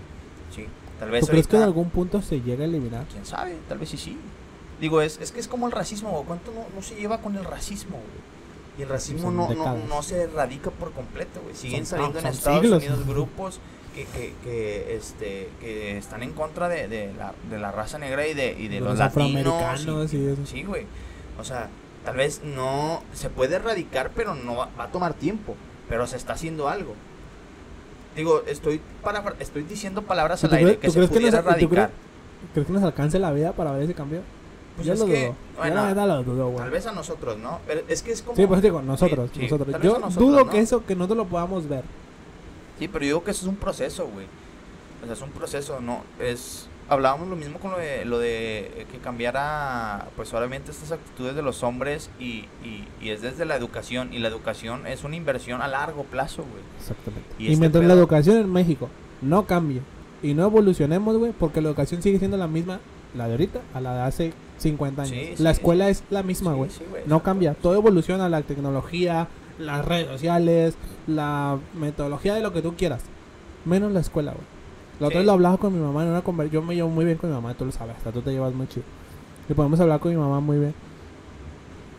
[0.55, 0.67] Sí,
[0.99, 3.05] tal vez ¿Tú crees que en algún punto se llega a eliminar?
[3.11, 4.17] quién sabe, tal vez sí sí.
[4.79, 6.23] Digo, es, es que es como el racismo.
[6.27, 8.77] ¿cuánto no, no se lleva con el racismo, güey?
[8.77, 11.55] Y el racismo no, no, no se erradica por completo, güey.
[11.55, 12.83] Siguen Son- saliendo en Estados siglos.
[12.83, 13.59] Unidos grupos
[13.93, 18.27] que, que, que, este, que están en contra de, de, la, de la raza negra
[18.27, 20.45] y de, y de, los, afroamericanos y eso.
[20.45, 20.85] Sí, güey.
[21.39, 21.69] O sea,
[22.03, 25.55] tal vez no se puede erradicar, pero no va, va a tomar tiempo.
[25.89, 26.95] Pero se está haciendo algo.
[28.15, 31.45] Digo, estoy para estoy diciendo palabras ¿Tú al aire que se crees que pudiera nos-
[31.45, 31.91] y erradicar.
[32.53, 34.21] ¿Crees que nos alcance la vida para ver ese cambio?
[34.75, 35.35] Pues Yo es lo que, dudo.
[35.57, 36.57] bueno, Yo lo dudo, güey.
[36.57, 37.59] Tal vez a nosotros, ¿no?
[37.67, 38.35] Pero es que es como...
[38.35, 39.81] Sí, pues digo, nosotros, Sí, sí, nosotros.
[39.81, 40.49] Yo nosotros, dudo ¿no?
[40.49, 41.83] que eso, que nosotros lo podamos ver.
[42.79, 44.25] Sí, pero yo digo que eso es un proceso, güey.
[45.01, 46.03] O sea, es un proceso, ¿no?
[46.19, 46.67] Es...
[46.89, 51.33] Hablábamos lo mismo con lo de, lo de eh, que cambiara, pues obviamente estas actitudes
[51.33, 54.13] de los hombres y, y, y es desde la educación.
[54.13, 56.61] Y la educación es una inversión a largo plazo, güey.
[56.79, 57.29] Exactamente.
[57.39, 58.89] Y Y, este mientras la educación en México
[59.21, 59.81] no cambie
[60.21, 62.79] y no evolucionemos, güey, porque la educación sigue siendo la misma,
[63.15, 65.15] la de ahorita, a la de hace 50 años.
[65.15, 65.91] Sí, la sí, escuela sí.
[65.91, 66.69] es la misma, güey.
[66.69, 67.53] sí, güey, no cambia.
[67.53, 69.27] Todo evoluciona, la tecnología,
[69.59, 70.75] las redes sociales,
[71.07, 73.03] la metodología de lo que tú quieras.
[73.65, 74.45] Menos la escuela, güey.
[74.99, 75.19] La otra Sí.
[75.19, 76.61] vez lo hablaba con mi mamá en una conversación.
[76.63, 78.53] Yo me llevo muy bien con mi mamá, tú lo sabes, hasta tú te llevas
[78.53, 78.83] muy chido.
[79.49, 80.73] Y podemos hablar con mi mamá muy bien.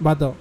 [0.00, 0.34] Vato,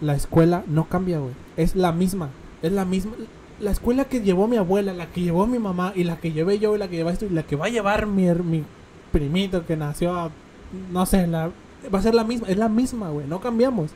[0.00, 1.32] la escuela no cambia, güey.
[1.56, 2.30] Es la misma.
[2.62, 3.12] Es la misma.
[3.60, 6.58] La escuela que llevó mi abuela, la que llevó mi mamá, y la que llevé
[6.58, 8.64] yo, y la que lleva esto, y la que va a llevar mi, mi
[9.12, 10.30] primito que nació, a-
[10.90, 11.50] no sé, la,
[11.94, 12.48] va a ser la misma.
[12.48, 13.26] Es la misma, güey.
[13.26, 13.90] No cambiamos.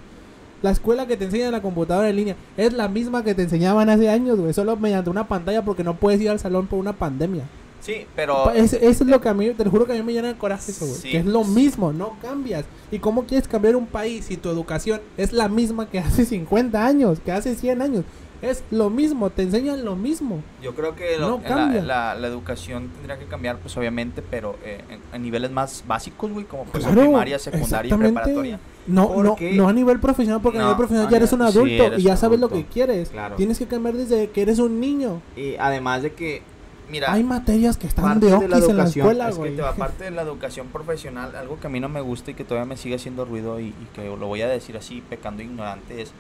[0.63, 3.43] La escuela que te enseña en la computadora en línea es la misma que te
[3.43, 4.53] enseñaban hace años, güey.
[4.55, 7.45] Solo mediante una pantalla porque no puedes ir al salón por una pandemia.
[7.81, 8.51] Sí, pero...
[8.51, 10.29] Es- Eso es lo que a mí, te lo juro que a mí me llena
[10.29, 10.99] de coraje eso, güey.
[10.99, 11.11] Sí.
[11.11, 12.65] Que es lo mismo, no cambias.
[12.91, 16.85] ¿Y cómo quieres cambiar un país si tu educación es la misma que hace 50
[16.85, 18.05] años, que hace 100 años?
[18.43, 20.43] Es lo mismo, te enseñan lo mismo.
[20.63, 24.57] Yo creo que lo- No la, la- la educación tendría que cambiar, pues obviamente, pero
[24.65, 28.59] eh, en, en niveles más básicos, güey, como pues Claro, primaria, secundaria y preparatoria.
[28.87, 31.33] No, no, Porque- no a nivel profesional, porque a No, nivel profesional a ya eres
[31.33, 33.09] un nivel- sí, adulto eres y ya sabes lo adulto, que quieres.
[33.09, 33.37] claro.
[33.37, 35.21] Tienes que cambiar desde que eres un niño.
[35.37, 36.43] Y además de que,
[36.91, 39.63] mira, Hay materias que están parte de de la en la escuela, es que te
[39.63, 42.45] va, aparte de la educación profesional, algo que a mí no me gusta y que
[42.45, 46.01] todavía me sigue haciendo ruido y, y que lo voy a decir así, pecando ignorante,
[46.03, 46.13] es,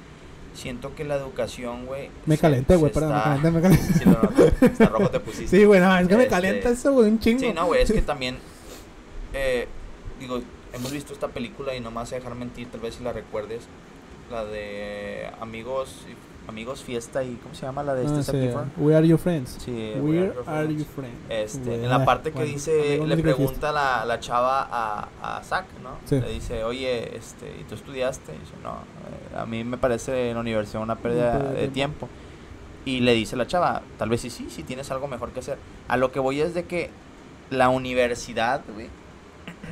[0.55, 2.09] siento que la educación, güey...
[2.25, 3.93] Me calenté, güey, perdón, me está- calenté, me calenté.
[3.99, 5.57] Sí, lo noto, hasta rojo te pusiste.
[5.59, 7.39] Sí, güey, no, es que me Este, calienta eso, güey, un chingo.
[7.41, 8.37] Sí, no, güey, es que también,
[9.35, 9.69] eh,
[10.19, 10.41] digo,
[10.77, 13.13] hemos visto esta película y no me vas a dejar mentir, tal vez si la
[13.13, 13.65] recuerdes,
[14.31, 16.05] la de Amigos,
[16.49, 18.73] Amigos Fiesta y, ¿cómo se llama la de este sé, Efron?
[18.77, 19.57] We are your friends.
[19.65, 20.79] Sí, Where Your are Friends.
[20.79, 21.19] you friends?
[21.29, 25.43] Este, en la ah, parte que bueno, dice, le pregunta la, la chava a, a
[25.43, 25.99] Zack, ¿no?
[26.05, 26.21] Sí.
[26.21, 28.35] Le dice, oye, este, ¿y tú estudiaste?
[28.35, 31.69] Y dice, no, eh, a mí me parece en la universidad una pérdida de de
[31.69, 32.09] tiempo.
[32.85, 35.59] Y le dice la chava, tal vez sí, sí, si tienes algo mejor que hacer.
[35.89, 36.91] A lo que voy es de que
[37.51, 38.89] la universidad, güey,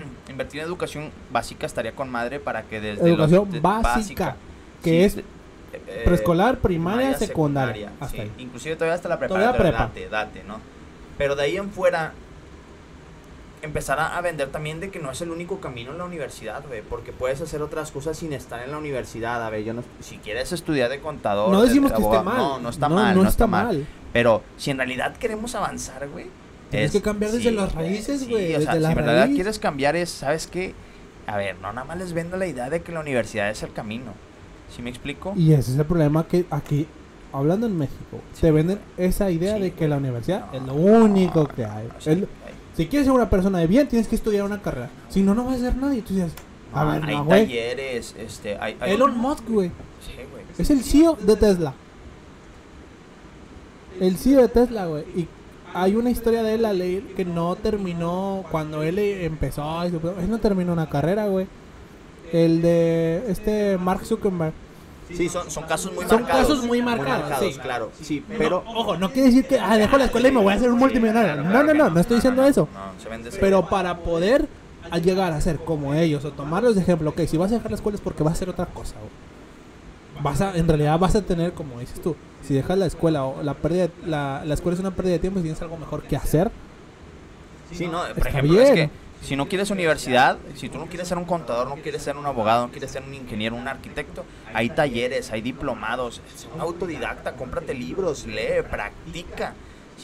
[0.29, 4.37] invertir en educación básica estaría con madre para que desde los- Educación de- básica,
[4.83, 7.91] que sí, es eh, Preescolar, primaria, secundaria.
[8.01, 8.21] Hasta sí.
[8.23, 8.33] ahí.
[8.39, 9.79] Inclusive todavía hasta la preparatoria, prepa.
[9.79, 10.61] date, date, ¿no?
[11.19, 12.13] Pero de ahí en fuera
[13.63, 16.63] empezar a, a vender también de que no es el único camino en la universidad,
[16.67, 19.83] güey, porque puedes hacer otras cosas sin estar en la universidad, a ver, yo no
[20.01, 22.37] si quieres estudiar de contador, No de- decimos de que esté mal.
[22.37, 23.87] No, no está mal, no, está mal.
[24.13, 26.27] Pero si en realidad queremos avanzar, güey,
[26.75, 29.23] Tienes que cambiar desde las raíces, sí, güey, o sea, desde la si en verdad
[29.25, 29.35] raíz.
[29.35, 30.75] quieres cambiar es, ¿sabes qué?
[31.27, 33.73] A ver, no nada más les vendo la idea de que la universidad es el
[33.73, 34.13] camino.
[34.75, 35.33] ¿Sí me explico?
[35.37, 36.87] Y ese es el problema que aquí,
[37.33, 40.75] hablando en México, Sí, te venden esa idea de que la universidad No, es lo
[40.75, 41.89] único no, que hay.
[42.05, 42.19] Es
[42.77, 44.91] si quieres ser una persona de bien, tienes que estudiar una carrera.
[45.09, 46.03] Si no, no vas a hacer nadie.
[46.03, 46.33] Tú dices,
[46.73, 49.69] a ver, hay talleres, este, hay, hay- Elon Musk, güey.
[50.05, 50.43] Sí, güey.
[50.59, 51.73] Es el CEO de Tesla.
[54.01, 55.05] El CEO de Tesla, güey.
[55.15, 55.29] Y
[55.75, 59.83] hay una historia de él, la ley, que no terminó cuando él eh, empezó.
[59.83, 61.47] Él no terminó una carrera, güey.
[62.33, 64.53] El de este Mark Zuckerberg.
[65.13, 66.47] Sí, son, son casos muy Son marcados.
[66.49, 67.59] casos muy marcados, sí.
[67.61, 67.91] claro.
[68.01, 70.57] Sí, Pero, ojo, no quiere decir que ah, dejo la escuela y me voy a
[70.57, 71.43] hacer un multimillonario.
[71.45, 72.67] No, no, no, no estoy diciendo eso.
[72.73, 74.49] No, se vende ese- Pero para poder
[74.91, 77.71] a llegar a ser como ellos o tomarlos de ejemplo, ok, si vas a dejar
[77.71, 79.11] la escuela es porque vas a hacer otra cosa, güey.
[80.23, 83.43] Vas a, en realidad vas a tener, como dices tú, si dejas la escuela o
[83.43, 86.17] la pérdida, la, la escuela es una pérdida de tiempo y tienes algo mejor que
[86.17, 86.51] hacer,
[87.73, 88.91] Sí, no, por ejemplo, es bien.
[88.91, 92.17] que si no quieres universidad, si tú no quieres ser un contador, no quieres ser
[92.17, 96.61] un abogado, no quieres ser un ingeniero, un arquitecto, hay talleres, hay diplomados, es un
[96.61, 99.55] autodidacta, cómprate libros, lee, practica,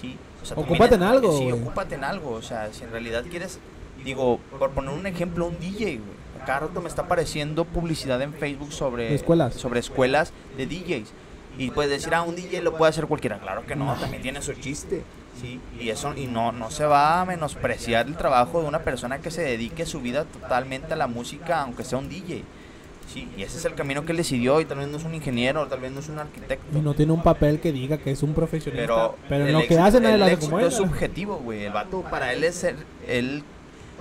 [0.00, 0.16] sí.
[0.42, 3.58] O sea, Ocúpate en algo, Sí, ocúpate en algo, o sea, si en realidad quieres,
[4.02, 6.19] digo, por poner un ejemplo, un DJ, güey.
[6.46, 9.54] Cada rato me está apareciendo publicidad en Facebook sobre escuelas.
[9.54, 11.12] sobre escuelas de DJs.
[11.58, 13.38] Y puedes decir, ah, un DJ lo puede hacer cualquiera.
[13.38, 15.02] Claro que no, también tiene su chiste.
[15.40, 19.20] Sí, y eso y no no se va a menospreciar el trabajo de una persona
[19.20, 22.42] que se dedique su vida totalmente a la música, aunque sea un DJ.
[23.12, 25.14] Sí, y ese es el camino que él decidió y tal vez no es un
[25.14, 26.78] ingeniero, tal vez no es un arquitecto.
[26.78, 28.82] Y no tiene un papel que diga que es un profesionista.
[28.86, 31.64] Pero, Pero, en lo que éxito- hace nadie el éxito es subjetivo, güey.
[31.64, 32.76] El vato, para él es ser,
[33.08, 33.42] él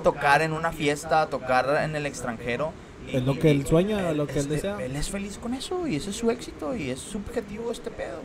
[0.04, 2.72] tocar en una fiesta, tocar en el extranjero.
[3.12, 4.78] Es lo que él sueña, lo que él es- desea.
[4.84, 8.20] Él es feliz con eso y ese es su éxito y es subjetivo este pedo.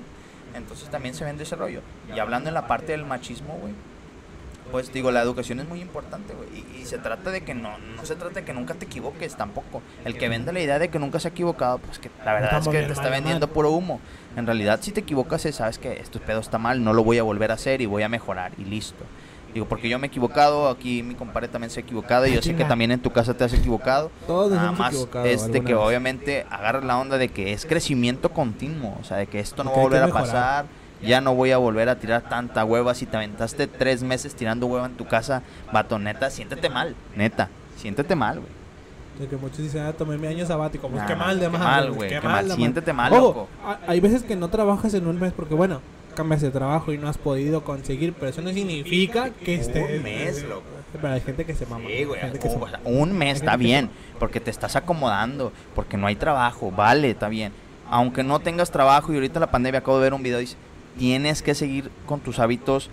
[0.55, 1.81] Entonces también se vende ese rollo.
[2.14, 3.72] Y hablando en la parte del machismo, güey.
[4.72, 6.49] Pues digo, la educación es muy importante, güey.
[6.77, 9.37] Y, y se trata de que no, no se trata de que nunca te equivoques
[9.37, 9.83] tampoco.
[10.05, 12.59] El que vende la idea de que nunca se ha equivocado, pues que la verdad
[12.61, 14.01] es que te está vendiendo puro humo.
[14.37, 17.18] En realidad, si te equivocas, es, sabes que este pedo está mal, no lo voy
[17.18, 19.05] a volver a hacer y voy a mejorar y listo.
[19.55, 22.42] Digo, porque yo me he equivocado, aquí mi compadre también se ha equivocado y yo
[22.42, 24.11] sé que también en tu casa te has equivocado.
[24.26, 25.82] Todos Nada más equivocado este que vez.
[25.82, 29.70] obviamente agarra la onda de que es crecimiento continuo, o sea, de que esto no
[29.70, 30.66] va a volver a pasar,
[31.00, 34.66] ya no voy a volver a tirar tanta hueva, si te aventaste tres meses tirando
[34.66, 35.42] hueva en tu casa,
[35.72, 38.50] vato, neta, siéntete mal, neta, siéntete mal, güey.
[39.20, 40.88] De que muchos dicen, ah, tomé mi año sabático.
[40.88, 41.61] Pues Nah, qué mal de qué más.
[41.61, 43.48] mal, güey, qué mal, de siéntete mal, Ojo, loco.
[43.86, 45.80] hay veces que no trabajas en un mes porque, bueno,
[46.15, 49.97] cambias de trabajo y no has podido conseguir, pero eso no significa que esté.
[49.97, 50.62] Un mes, loco.
[50.93, 51.89] Pero hay gente que se mama.
[51.89, 52.71] Sí, güey, hay gente que se o mama.
[52.71, 57.29] sea, un mes está bien, porque te estás acomodando, porque no hay trabajo, vale, está
[57.29, 57.53] bien.
[57.91, 60.57] Aunque no tengas trabajo y ahorita la pandemia acabo de ver un video dice,
[60.99, 62.91] tienes que seguir con tus hábitos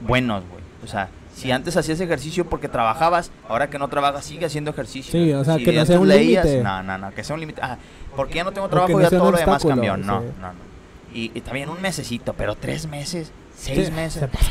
[0.00, 0.62] buenos, güey.
[0.82, 5.12] O sea, si antes hacías ejercicio porque trabajabas, ahora que no trabajas sigue haciendo ejercicio.
[5.12, 6.62] Sí, o sea, Si que no sea un límite.
[6.62, 7.60] No, no, no, que sea un límite.
[7.62, 7.76] Ah,
[8.14, 9.96] porque ya no tengo trabajo no ya todo lo demás cambió.
[9.96, 10.26] No, sí.
[10.40, 10.63] no, no.
[11.14, 14.20] Y, y también un mesecito, pero tres meses, seis Sí, meses.
[14.20, 14.50] se pasa.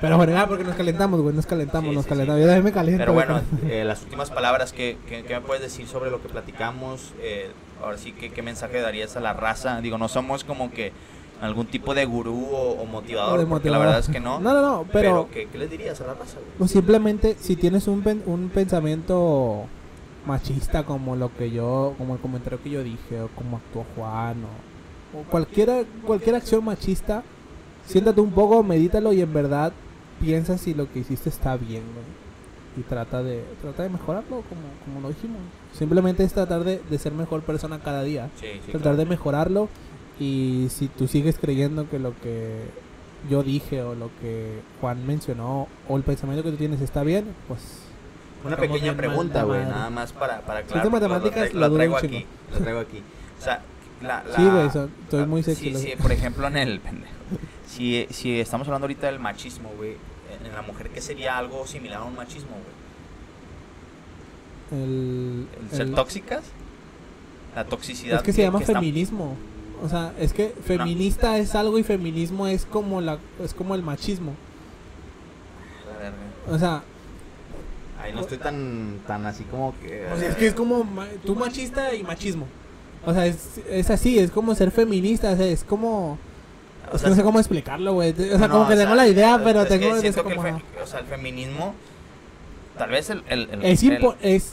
[0.00, 2.40] Pero bueno, porque nos calentamos, güey, nos calentamos, Sí, nos sí, calentamos.
[2.40, 3.00] Yo también me caliento.
[3.02, 6.28] Pero bueno, eh, las últimas palabras que, que, que me puedes decir sobre lo que
[6.28, 7.50] platicamos, eh,
[7.82, 9.80] ahora sí qué mensaje darías a la raza.
[9.82, 10.92] Digo, no somos como que
[11.42, 14.40] algún tipo de gurú o, o motivador, de porque la verdad es que no.
[14.40, 16.34] No, no, no, pero, ¿qué, qué les dirías a la raza?
[16.36, 16.46] güey?
[16.58, 19.66] pues simplemente si tienes un, pen- un pensamiento
[20.26, 24.44] machista como lo que yo, como el comentario que yo dije, o como actuó Juan,
[24.44, 24.69] o
[25.30, 27.22] cualquier, cualquier acción machista,
[27.86, 29.72] siéntate un poco, medítalo y en verdad
[30.20, 32.20] piensa si lo que hiciste está bien, güey.
[32.76, 35.38] Y trata de, trata de mejorarlo, como, como lo dijimos.
[35.76, 38.30] Simplemente es tratar de, de ser mejor persona cada día.
[38.40, 38.96] Sí, sí, tratar claro.
[38.98, 39.68] de mejorarlo
[40.20, 42.60] y si tú sigues creyendo que lo que
[43.28, 47.24] yo dije o lo que Juan mencionó o el pensamiento que tú tienes está bien,
[47.48, 47.60] pues
[48.44, 50.84] Una pequeña pregunta, güey, nada más para, para Si aclarar.
[50.84, 53.02] lo- matemáticas, lo, lo lo traigo aquí, lo traigo aquí.
[53.38, 53.62] O sea,
[54.00, 57.12] la, la- Sí, güey, estoy muy sexy, Sí, lo- sí, por ejemplo, en el pendejo.
[57.66, 59.96] Si, si estamos hablando ahorita del machismo, güey,
[60.44, 62.80] en la mujer, ¿qué sería algo similar a un machismo, güey?
[64.82, 66.42] el, ¿El ser el- tóxicas?
[67.54, 68.18] La toxicidad.
[68.18, 69.36] es que se llama feminismo.
[69.82, 73.82] O sea, es que feminista es algo y feminismo es como la es como el
[73.82, 74.34] machismo.
[75.90, 76.16] La verga.
[76.48, 76.82] O sea,
[78.00, 80.06] Ay, no estoy tan, tan así como que.
[80.12, 82.46] o sea, es que es como ma- tú machista y machismo.
[83.06, 86.18] O sea, es, es así, es como ser feminista, o sea, es como
[86.92, 88.10] O sea, que no sé cómo explicarlo, güey.
[88.12, 90.08] O sea, no, como que tengo sea, la idea, pero es que tengo es que
[90.08, 91.74] el como fe- o sea, el feminismo.
[92.78, 93.22] Tal vez el.
[93.28, 94.52] el, el- es impo- es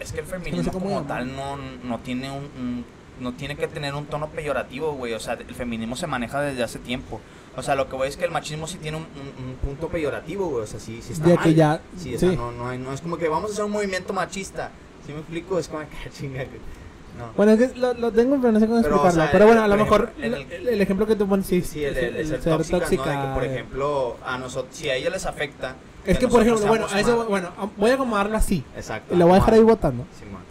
[0.00, 2.84] Es que el no feminismo sé como tal no, no tiene un, un-
[3.20, 5.12] no tiene que tener un tono peyorativo, güey.
[5.14, 7.20] O sea, el feminismo se maneja desde hace tiempo.
[7.56, 9.88] O sea, lo que voy es que el machismo sí tiene un, un- un punto
[9.88, 10.62] peyorativo, güey.
[10.62, 11.44] O sea, sí, sí está ya mal.
[11.44, 12.26] que ya Sí, o sí.
[12.28, 14.70] sea, no, no, hay- no es como que vamos a hacer un movimiento machista.
[15.06, 15.58] ¿Sí me explico?
[15.58, 16.44] Es como que "Ah, chinga.
[16.44, 16.77] que-
[17.18, 17.32] No.
[17.36, 19.22] Bueno, es que lo, lo tengo, pero no sé cómo Pero, explicarlo.
[19.22, 21.84] o sea, pero bueno, a lo mejor ejemplo, el, ejemplo que tú pones, sí, Sí,
[21.84, 23.04] el, el- el el ser, ser tóxica, tóxica.
[23.14, 23.20] ¿no?
[23.22, 23.52] De que, por eh.
[23.54, 25.74] ejemplo, a nosotros, si a ella les afecta.
[26.06, 28.64] Es que, por ejemplo, bueno, a eso, bueno, voy a acomodarlo así.
[28.76, 29.14] Exacto.
[29.14, 30.04] Y lo voy a dejar ahí votando.
[30.18, 30.42] Simón.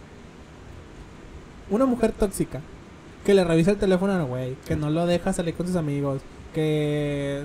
[1.70, 2.60] Una mujer tóxica
[3.24, 6.20] que le revisa el teléfono al güey, que no lo deja salir con sus amigos,
[6.54, 7.42] que.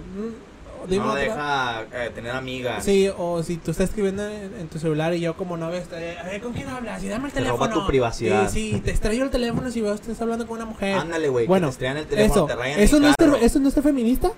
[0.89, 2.83] No deja eh, tener amigas.
[2.83, 6.03] Sí, o si tú estás escribiendo en, en tu celular y yo como novia estoy,
[6.03, 7.03] a ver, ¿con quién hablas?
[7.03, 7.65] Y dame el Te teléfono.
[7.65, 8.49] roba tu privacidad.
[8.49, 10.95] Sí, sí, te extraño el teléfono si veo estás hablando con una mujer.
[10.97, 11.47] Ándale, güey.
[11.47, 13.33] Bueno, que te el teléfono, Eso, te rayan eso, el no es carro.
[13.35, 14.31] ser, ¿eso no es ser feminista?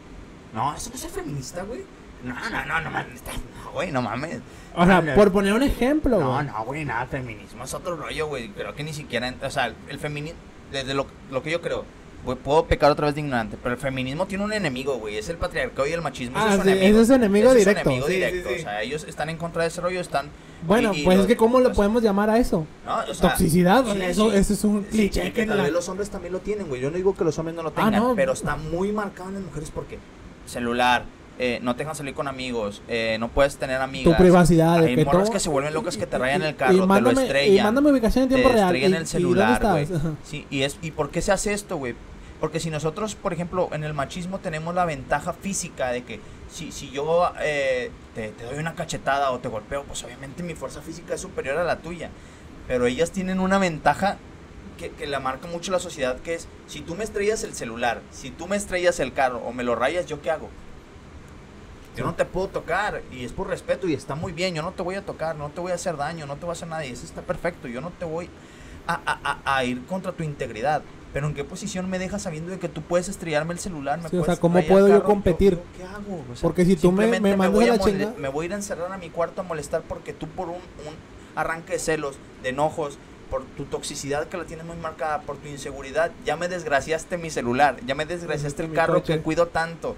[0.53, 1.81] No, eso no es ser feminista, güey.
[2.23, 3.21] No, no, no, no mames.
[3.63, 4.39] No, güey, no mames.
[4.75, 8.49] O sea, por poner un ejemplo, No, no, güey, nada, feminismo es otro rollo, güey.
[8.49, 10.39] Creo que ni siquiera, o sea, el feminismo,
[10.71, 11.85] desde lo, lo que yo creo,
[12.25, 15.37] puedo pecar otra vez de ignorante, pero el feminismo tiene un enemigo, güey, es el
[15.37, 16.37] patriarcado y el machismo.
[16.39, 16.99] Ah, es su sí, enemigo.
[17.01, 17.69] es su enemigo directo.
[17.79, 18.55] Es su enemigo Sí, directo, sí.
[18.55, 20.29] o sea, ellos están en contra de ese rollo, están...
[20.65, 22.65] Bueno, y- y pues los- es que ¿cómo lo podemos llamar a eso?
[22.87, 26.33] No, o sea, Toxicidad, eso, eso es un cliché que tal vez los hombres también
[26.33, 26.81] lo tienen, güey.
[26.81, 28.15] Yo no digo que los hombres no lo Ah, tengan, no.
[28.15, 29.99] pero está muy marcado en las mujeres porque
[30.47, 31.03] celular,
[31.37, 34.15] eh, no te dejan salir con amigos, eh, no puedes tener amigas.
[34.15, 34.83] Tu privacidad.
[34.83, 37.01] Hay que morras todo- que se vuelven locas que te rayan el carro, y te
[37.01, 38.67] lo estrellan, Y mándame ubicación en te tiempo real.
[38.67, 40.01] estrellan y- el celular, ¿dónde güey.
[40.23, 41.93] Sí, y, es, ¿y por qué se hace esto, güey?
[42.45, 46.71] Porque si nosotros, por ejemplo, en el machismo tenemos la ventaja física de que si,
[46.71, 50.79] si yo eh, te, te doy una cachetada o te golpeo, pues obviamente mi fuerza
[50.83, 52.11] física es superior a la tuya.
[52.67, 54.17] Pero ellas tienen una ventaja
[54.77, 58.03] que, que la marca mucho la sociedad, que es, si tú me estrellas el celular,
[58.11, 60.47] si tú me estrellas el carro o me lo rayas, ¿yo qué hago?
[61.97, 64.71] Yo no te puedo tocar y es por respeto y está muy bien, yo no
[64.73, 66.67] te voy a tocar, no te voy a hacer daño, no te voy a hacer
[66.67, 68.29] nada y eso está perfecto, yo no te voy
[68.85, 70.83] a, a- a- a ir contra tu integridad.
[71.15, 74.01] Pero ¿en qué posición me dejas sabiendo de que tú puedes estrellarme el celular?
[74.01, 75.57] Me Sí, o sea, ¿cómo puedo yo competir?
[75.77, 76.21] ¿Qué hago?
[76.29, 78.51] O sea, Porque si tú me- me mandas voy a la Me voy a ir
[78.53, 80.93] a encerrar a mi cuarto a molestar porque tú por un, un
[81.37, 82.97] arranque de celos, de enojos,
[83.29, 87.29] por tu toxicidad que la tienes muy marcada, por tu inseguridad, ya me desgraciaste mi
[87.29, 89.95] celular, ya me desgraciaste el carro que cuido tanto.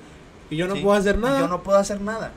[0.52, 0.82] Y yo no ¿sí?
[0.82, 1.40] puedo hacer Y nada.
[1.40, 2.32] Yo no puedo hacer nada.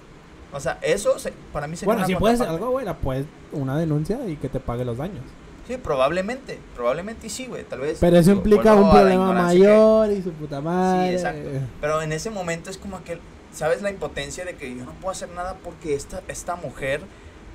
[0.55, 2.65] O sea, eso se- para mí sería bueno, una si puedes contraparte.
[2.65, 5.25] algo, güey, la puedes una denuncia y que te pague los daños.
[5.71, 7.99] Sí, probablemente, probablemente y sí, güey, tal vez.
[8.01, 11.11] Pero eso implica un problema que- mayor y su puta madre.
[11.11, 11.49] Sí, exacto.
[11.81, 13.21] Pero en ese momento es como que,
[13.53, 17.03] ¿sabes la impotencia de que yo no puedo hacer nada porque esta, esta mujer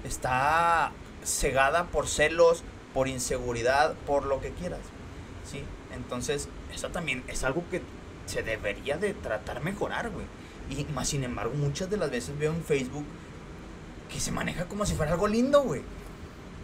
[0.06, 0.94] está
[1.26, 2.64] cegada por celos,
[2.94, 4.80] por inseguridad, por lo que quieras?
[5.50, 5.62] ¿Sí?
[5.94, 7.82] Entonces, eso también es algo que
[8.28, 10.26] se debería de tratar mejorar, güey.
[10.70, 13.06] Y más sin embargo, muchas de las veces veo en Facebook
[14.10, 15.82] que se maneja como si fuera algo lindo, güey.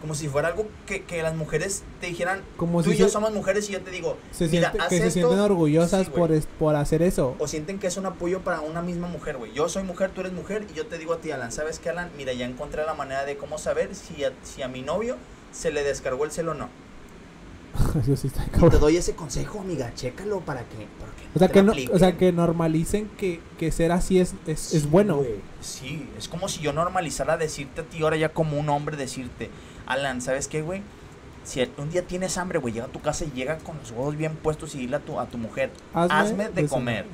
[0.02, 3.06] Como si fuera algo que, que las mujeres te dijeran, Como tú si y yo
[3.06, 6.06] se- somos mujeres y yo te digo, Se mira, siente- haz que se sienten orgullosas
[6.06, 7.36] Sí, por, es- por hacer eso.
[7.38, 9.52] O sienten que es un apoyo para una misma mujer, güey.
[9.54, 11.90] Yo soy mujer, tú eres mujer y yo te digo a ti, Alan, ¿sabes qué,
[11.90, 12.10] Alan?
[12.16, 15.16] Mira, ya encontré la manera de cómo saber si a, si a mi novio
[15.52, 16.68] se le descargó el celo o no.
[18.02, 20.86] Eso sí está Y te doy ese consejo, amiga, chécalo para que...
[21.00, 24.34] para que O sea, que no, o sea, que normalicen que, que ser así es,
[24.46, 25.16] es, Sí, es bueno.
[25.16, 25.36] güey.
[25.62, 29.48] Sí, es como si yo normalizara decirte a ti ahora ya como un hombre decirte,
[29.86, 30.82] Alan, ¿sabes qué, güey?
[31.44, 34.16] Si un día tienes hambre, güey, llega a tu casa y llega con los huevos
[34.16, 37.06] bien puestos y dile a tu, a tu mujer, hazme, de comer.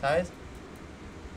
[0.00, 0.30] ¿sabes?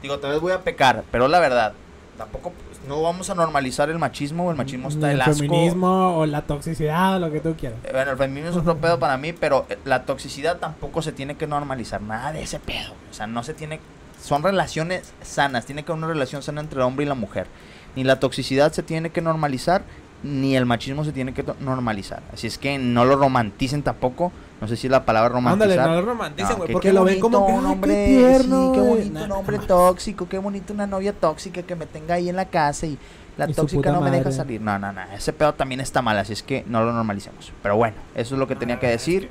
[0.01, 1.73] Digo, tal vez voy a pecar, pero la verdad,
[2.17, 5.33] tampoco pues, no vamos a normalizar el machismo, el machismo está el el asco.
[5.33, 7.79] feminismo o la toxicidad o lo que tú quieras.
[7.83, 11.11] Eh, Bueno, el feminismo es otro pedo para mí, pero eh, la toxicidad tampoco se
[11.11, 12.93] tiene que normalizar, nada de ese pedo.
[13.09, 13.79] O sea, no se tiene.
[14.21, 17.47] Son relaciones sanas, tiene que haber una relación sana entre el hombre y la mujer.
[17.95, 19.83] Ni la toxicidad se tiene que normalizar,
[20.23, 22.21] ni el machismo se tiene que normalizar.
[22.33, 24.31] Así es que no lo romanticen tampoco.
[24.61, 25.71] No sé si es la palabra romantizar.
[25.79, 28.05] Ándale, no lo romanticen, güey, que porque lo ven como que un "Ay, hombre, qué
[28.05, 28.91] tierno, sí, qué güey".
[29.09, 32.35] bonito Nah, un hombre tóxico, qué bonito una novia tóxica que me tenga ahí en
[32.35, 32.97] la casa y
[33.37, 34.61] la Y tóxica no me deja salir.
[34.61, 37.51] No, no, no, ese pedo también está mal, así es que no lo normalicemos.
[37.63, 39.29] Pero bueno, eso es lo que tenía que decir.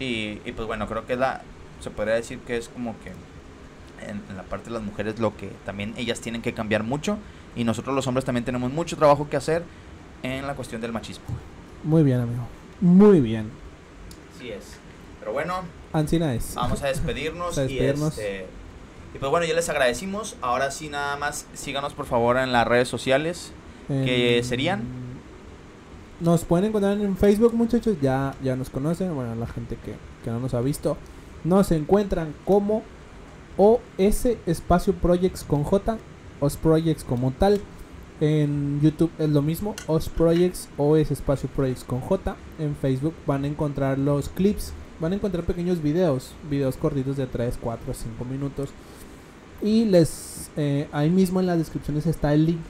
[0.00, 1.42] Y, y pues bueno, creo que la
[1.80, 3.10] se podría decir que es como que
[4.08, 7.18] en, en la parte de las mujeres lo que también ellas tienen que cambiar mucho
[7.56, 9.62] y nosotros los hombres también tenemos mucho trabajo que hacer
[10.22, 11.24] en la cuestión del machismo.
[11.82, 12.42] Muy bien, amigo.
[12.80, 13.50] Muy bien.
[14.36, 14.76] Así es.
[15.20, 15.54] Pero bueno,
[15.92, 16.54] Ancina es.
[16.54, 18.16] vamos a despedirnos, A despedirnos.
[18.18, 18.46] y este
[19.14, 20.36] y pues bueno, ya les agradecimos.
[20.42, 23.52] Ahora sí nada más síganos por favor en las redes sociales.
[23.86, 24.82] ¿Qué En- serían?
[26.20, 27.96] Nos pueden encontrar en Facebook, muchachos.
[28.00, 29.14] Ya, ya nos conocen.
[29.14, 29.94] Bueno, la gente que,
[30.24, 30.96] que no nos ha visto.
[31.44, 32.82] Nos encuentran como
[33.56, 35.98] OS Espacio Projects con J.
[36.44, 37.60] OS Projects como tal.
[38.20, 39.74] En YouTube es lo mismo.
[39.86, 42.36] OS Projects, OS Espacio Projects con J.
[42.58, 44.72] En Facebook van a encontrar los clips.
[45.00, 46.32] Van a encontrar pequeños videos.
[46.48, 48.70] Videos cortitos de 3, 4, 5 minutos.
[49.62, 52.60] Y les eh, ahí mismo en las descripciones está el link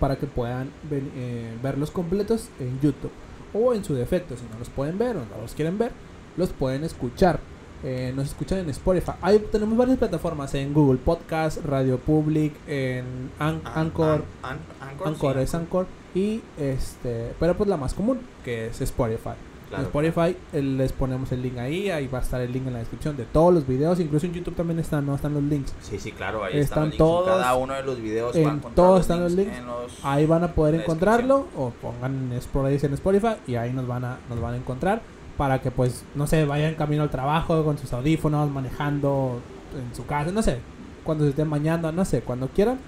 [0.00, 3.12] para que puedan ven- eh, verlos completos en YouTube.
[3.54, 5.92] O en su defecto, si no los pueden ver o no los quieren ver,
[6.36, 7.38] los pueden escuchar.
[7.84, 9.12] Eh, nos escuchan en Spotify.
[9.22, 13.04] Ahí tenemos varias plataformas en Google Podcast, Radio Public, en
[13.38, 14.24] An- Anchor.
[14.42, 15.86] An- An- Anchor, Anchor sí, es Anchor.
[16.14, 19.30] Y este, pero pues la más común, que es Spotify.
[19.68, 22.66] Claro, en Spotify eh, les ponemos el link ahí, ahí va a estar el link
[22.66, 25.42] en la descripción de todos los videos, incluso en YouTube también están, no están los
[25.42, 25.72] links.
[25.80, 26.98] Sí, sí, claro, ahí Están están, los links.
[26.98, 29.56] todos- cada uno de los videos en van a encontrar todos los están los links.
[29.58, 33.86] en los- Ahí van a poder encontrarlo o pongan Spotify en Spotify y ahí nos
[33.86, 35.00] van a nos van a encontrar
[35.36, 39.40] para que pues no sé, vayan camino al trabajo con sus audífonos, manejando
[39.76, 40.58] en su casa, no sé,
[41.04, 42.78] cuando se estén bañando, no sé, cuando quieran,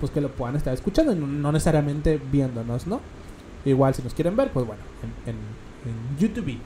[0.00, 3.00] pues que lo puedan estar escuchando y no, necesariamente viéndonos, ¿no?
[3.64, 4.82] Igual si nos quieren ver, pues bueno,
[5.26, 6.58] en, en, en YouTube.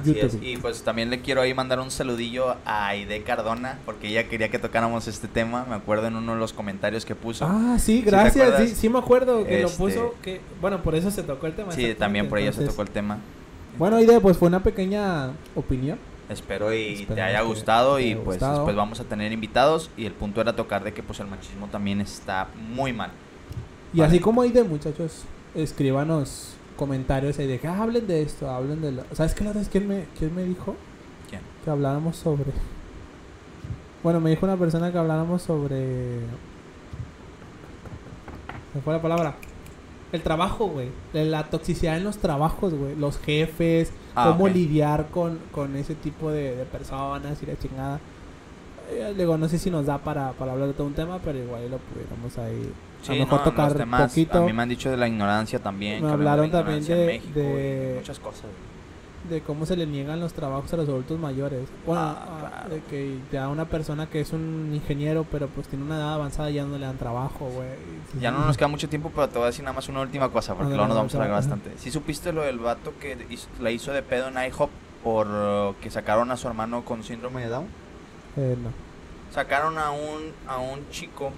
[0.00, 0.42] Así es, YouTube.
[0.46, 4.48] Y pues también le quiero ahí mandar un saludillo a Aide Cardona, porque ella quería
[4.48, 7.44] que tocáramos este tema, me acuerdo en uno de los comentarios que puso.
[7.48, 8.36] Ah, sí, gracias.
[8.44, 8.68] acuerdas?
[8.70, 10.14] Sí, sí me acuerdo que Este- lo puso.
[10.22, 11.72] Que, bueno, por eso se tocó el tema.
[11.72, 13.18] sí, también por ella se entonces- tocó el tema.
[13.80, 15.98] Bueno, idea, pues fue una pequeña opinión.
[16.28, 18.56] Espero y te haya gustado te y pues gustado.
[18.56, 21.66] después vamos a tener invitados y el punto era tocar de que pues el machismo
[21.68, 23.10] también está muy mal.
[23.94, 24.08] Y Vale.
[24.10, 25.22] así como hay de muchachos,
[25.54, 29.04] escríbanos comentarios ahí de que "Ah, hablen de esto, hablen de lo...
[29.14, 30.76] ¿Sabes qué la vez quién me, quién me dijo?
[31.30, 31.40] ¿Quién?
[31.64, 32.52] Que habláramos sobre...
[34.02, 36.18] Bueno, me dijo una persona que habláramos sobre...
[38.74, 39.36] ¿Me fue la palabra?
[40.12, 40.88] El trabajo, güey.
[41.12, 42.96] La toxicidad en los trabajos, güey.
[42.96, 48.00] Los jefes, Ah, cómo lidiar con, con ese tipo de, de personas y la chingada.
[48.90, 51.38] Eh, digo, no sé si nos da para, para hablar de todo un tema, pero
[51.38, 54.38] igual lo pudiéramos ahí a Sí, lo mejor no, tocar temas, poquito.
[54.38, 56.04] A mí me han dicho de la ignorancia también.
[56.04, 58.46] Me hablaron la también de- de- muchas cosas.
[59.28, 61.68] De cómo se le niegan los trabajos a los adultos mayores.
[61.84, 62.74] Bueno, Ah, ah, claro.
[62.74, 66.50] de que ya una persona que es un ingeniero, pero pues tiene una edad avanzada,
[66.50, 67.68] ya no le dan trabajo, güey.
[68.20, 70.30] Ya no nos queda mucho tiempo, pero te voy a decir nada más una última
[70.30, 71.32] cosa, porque luego nos vamos a ajá.
[71.32, 71.70] bastante.
[71.76, 74.70] ¿Sí supiste lo del vato que hizo- la hizo de pedo en IHOP
[75.04, 77.66] por uh, que sacaron a su hermano con síndrome de Down?
[78.36, 78.70] Eh, no.
[79.34, 81.30] Sacaron a un, a un chico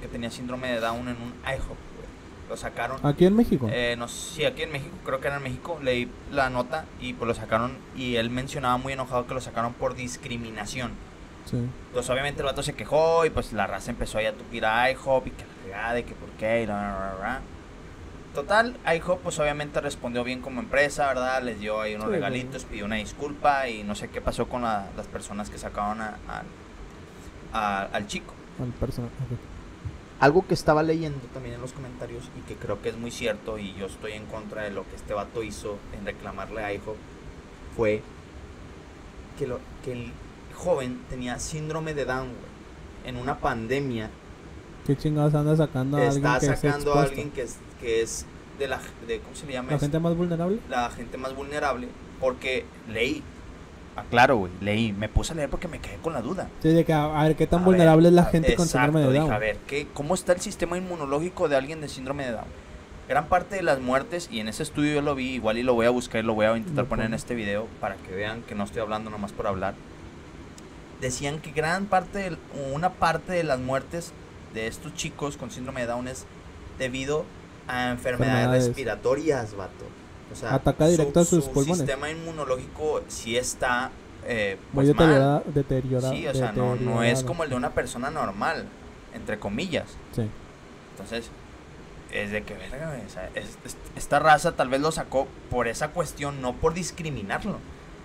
[0.00, 1.76] que tenía síndrome de Down en un IHOP.
[2.50, 2.98] Lo sacaron.
[3.06, 3.68] Aquí en México.
[3.70, 6.84] Eh, no sé si aquí en México, creo que era en México, leí la nota
[7.00, 10.90] y pues lo sacaron y él mencionaba muy enojado que lo sacaron por discriminación.
[11.48, 11.58] sí.
[11.92, 14.90] Pues obviamente el vato se quejó y pues la raza empezó ahí a tupir a
[14.90, 17.40] IHOP y que la y que por qué y la, la, la.
[18.34, 21.42] Total, IHOP pues obviamente respondió bien como empresa, ¿verdad?
[21.44, 24.62] Les dio ahí unos Sí, regalitos, pidió una disculpa y no sé qué pasó con
[24.62, 26.42] la- las personas que sacaron a- a-
[27.52, 28.34] a- al chico.
[28.60, 29.38] Al persona- ok.
[30.20, 33.58] Algo que estaba leyendo también en los comentarios y que creo que es muy cierto
[33.58, 36.96] y yo estoy en contra de lo que este vato hizo en reclamarle a IHOP
[37.74, 38.02] fue
[39.38, 40.12] que, lo, que el
[40.54, 42.50] joven tenía síndrome de Down, güey.
[43.06, 44.10] En una pandemia
[44.86, 48.02] ¿Qué chingados anda sacando a alguien está que es sacando a alguien que es, que
[48.02, 48.26] es
[48.58, 49.70] de la de, ¿cómo se le llama?
[49.70, 49.84] ¿La esto?
[49.84, 50.58] gente más vulnerable?
[50.68, 51.88] la gente más vulnerable
[52.20, 53.22] porque leí.
[54.00, 54.92] Ah, claro, güey, leí.
[54.92, 56.48] Me puse a leer porque me quedé con la duda.
[56.62, 58.54] Sí, de que a, a ver qué tan A vulnerable ver, es la a- gente
[58.54, 59.32] con exacto, síndrome de dije, Down.
[59.32, 62.44] a ver, ¿qué, ¿cómo está el sistema inmunológico de alguien de síndrome de Down?
[63.08, 65.74] Gran parte de las muertes, y en ese estudio yo lo vi, igual y lo
[65.74, 68.42] voy a buscar y lo voy a intentar poner en este video para que vean
[68.42, 69.74] que no estoy hablando nomás por hablar.
[71.00, 74.12] Decían que gran parte, o una parte de las muertes
[74.54, 76.26] de estos chicos con síndrome de Down es
[76.78, 77.24] debido
[77.66, 78.66] a enfermedades, Enfermedades.
[78.66, 79.86] respiratorias, vato.
[80.32, 81.78] O sea, Ataca directo a sus su pulmones.
[81.78, 83.90] sistema inmunológico sí está
[84.26, 85.06] eh, Muy pues, mal.
[85.08, 86.10] deteriorada, deteriorada.
[86.14, 86.78] Sí, o sea, no, no es
[87.18, 87.26] deteriorado.
[87.26, 88.66] como el de una persona normal,
[89.14, 89.86] entre comillas.
[90.14, 90.22] Sí.
[90.92, 91.30] Entonces,
[92.12, 95.68] es de que, verga, o sea, es- es- esta raza tal vez lo sacó por
[95.68, 97.56] esa cuestión, no por discriminarlo.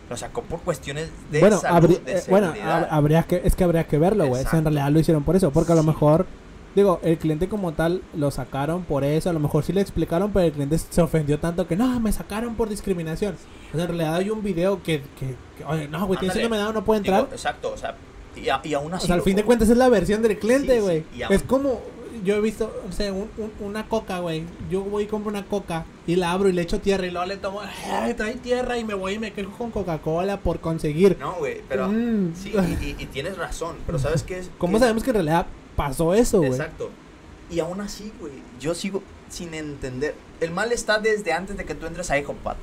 [0.10, 2.54] Lo sacó por cuestiones de bueno, salud, de eh, bueno,
[2.92, 4.44] habría que, es que habría que verlo, güey.
[4.54, 5.50] En realidad lo hicieron por eso.
[5.52, 5.88] Porque a lo Sí.
[5.88, 6.28] mejor,
[6.76, 9.30] digo, el cliente como tal lo sacaron por eso.
[9.30, 12.12] A lo mejor sí le explicaron, pero el cliente se ofendió tanto que no, me
[12.12, 13.36] sacaron por discriminación.
[13.74, 16.58] O sea, en realidad hay un video que, que, que, oye, no, güey, tiene síndrome
[16.58, 17.34] de Down, no puede Digo, entrar.
[17.34, 17.96] exacto, o sea,
[18.36, 19.08] y, a- y aún o así.
[19.08, 21.04] sea, al fin de cuentas es la versión del cliente, güey.
[21.30, 21.82] es como,
[22.24, 24.44] yo he visto, o sea, un- un- una coca, güey.
[24.70, 27.28] Yo voy y compro una coca y la abro y le echo tierra y luego
[27.28, 27.62] le tomo,
[27.92, 31.18] ay, trae tierra y me voy y me quejo con Coca-Cola por conseguir.
[31.20, 31.88] No, güey, pero.
[31.90, 32.34] Mm.
[32.36, 34.50] Sí, y, y- y tienes razón, pero ¿sabes qué es?
[34.58, 35.46] ¿Cómo sabemos que en realidad
[35.76, 36.52] pasó eso, güey?
[36.52, 36.90] Exacto.
[37.50, 40.16] Y aún así, güey, yo sigo sin entender.
[40.40, 42.60] El mal está desde antes de que tú entres a hijo pato.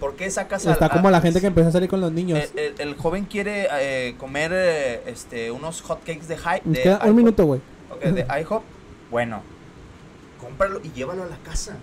[0.00, 2.12] ¿Por qué sacas a Está a- como la gente que empezó a salir con los
[2.12, 2.50] niños.
[2.54, 7.00] El, el- el joven quiere eh, comer eh, este, unos hotcakes de, Nos de queda
[7.04, 7.60] un minuto, güey.
[7.90, 8.62] Ok, de IHOP.
[9.10, 9.42] Bueno,
[10.40, 11.76] cómpralo y llévalo a la casa.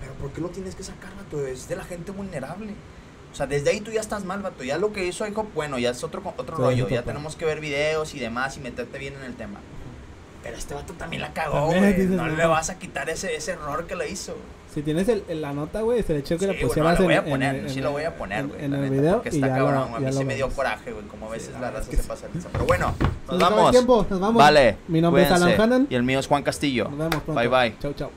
[0.00, 1.44] Pero ¿por qué lo tienes que sacar, vato?
[1.46, 2.72] Es de la gente vulnerable.
[3.32, 4.62] O sea, desde ahí tú ya estás mal, vato.
[4.64, 6.88] Ya lo que hizo IHOP, bueno, ya es otro, otro Sí, rollo.
[6.88, 9.58] Ya tenemos que ver videos y demás y meterte bien en el tema.
[10.42, 11.96] Pero este vato también la cagó, güey.
[12.06, 14.36] No le vas a quitar ese, ese error que le hizo.
[14.72, 17.14] Si tienes el, el- la nota, güey, sería chido que Sí, la pusieras lo voy
[17.14, 17.18] a
[17.50, 18.64] en- sí lo voy a poner, güey.
[18.64, 20.48] En el neta, video porque y está ya cabrón, lo, a mí sí me dio
[20.50, 21.04] coraje, güey.
[21.06, 22.26] Como a veces la la verdad raza es se pasa.
[22.52, 22.94] Pero bueno,
[23.28, 23.70] nos Nos vamos.
[23.72, 24.36] tiempo, nos vamos.
[24.38, 24.76] Vale.
[24.86, 25.30] Mi nombre es.
[25.32, 25.86] Alan Hannan.
[25.90, 26.84] Y el mío es Juan Castillo.
[26.84, 27.34] Nos vemos pronto.
[27.34, 27.74] Bye bye.
[27.80, 28.10] Chau, chau.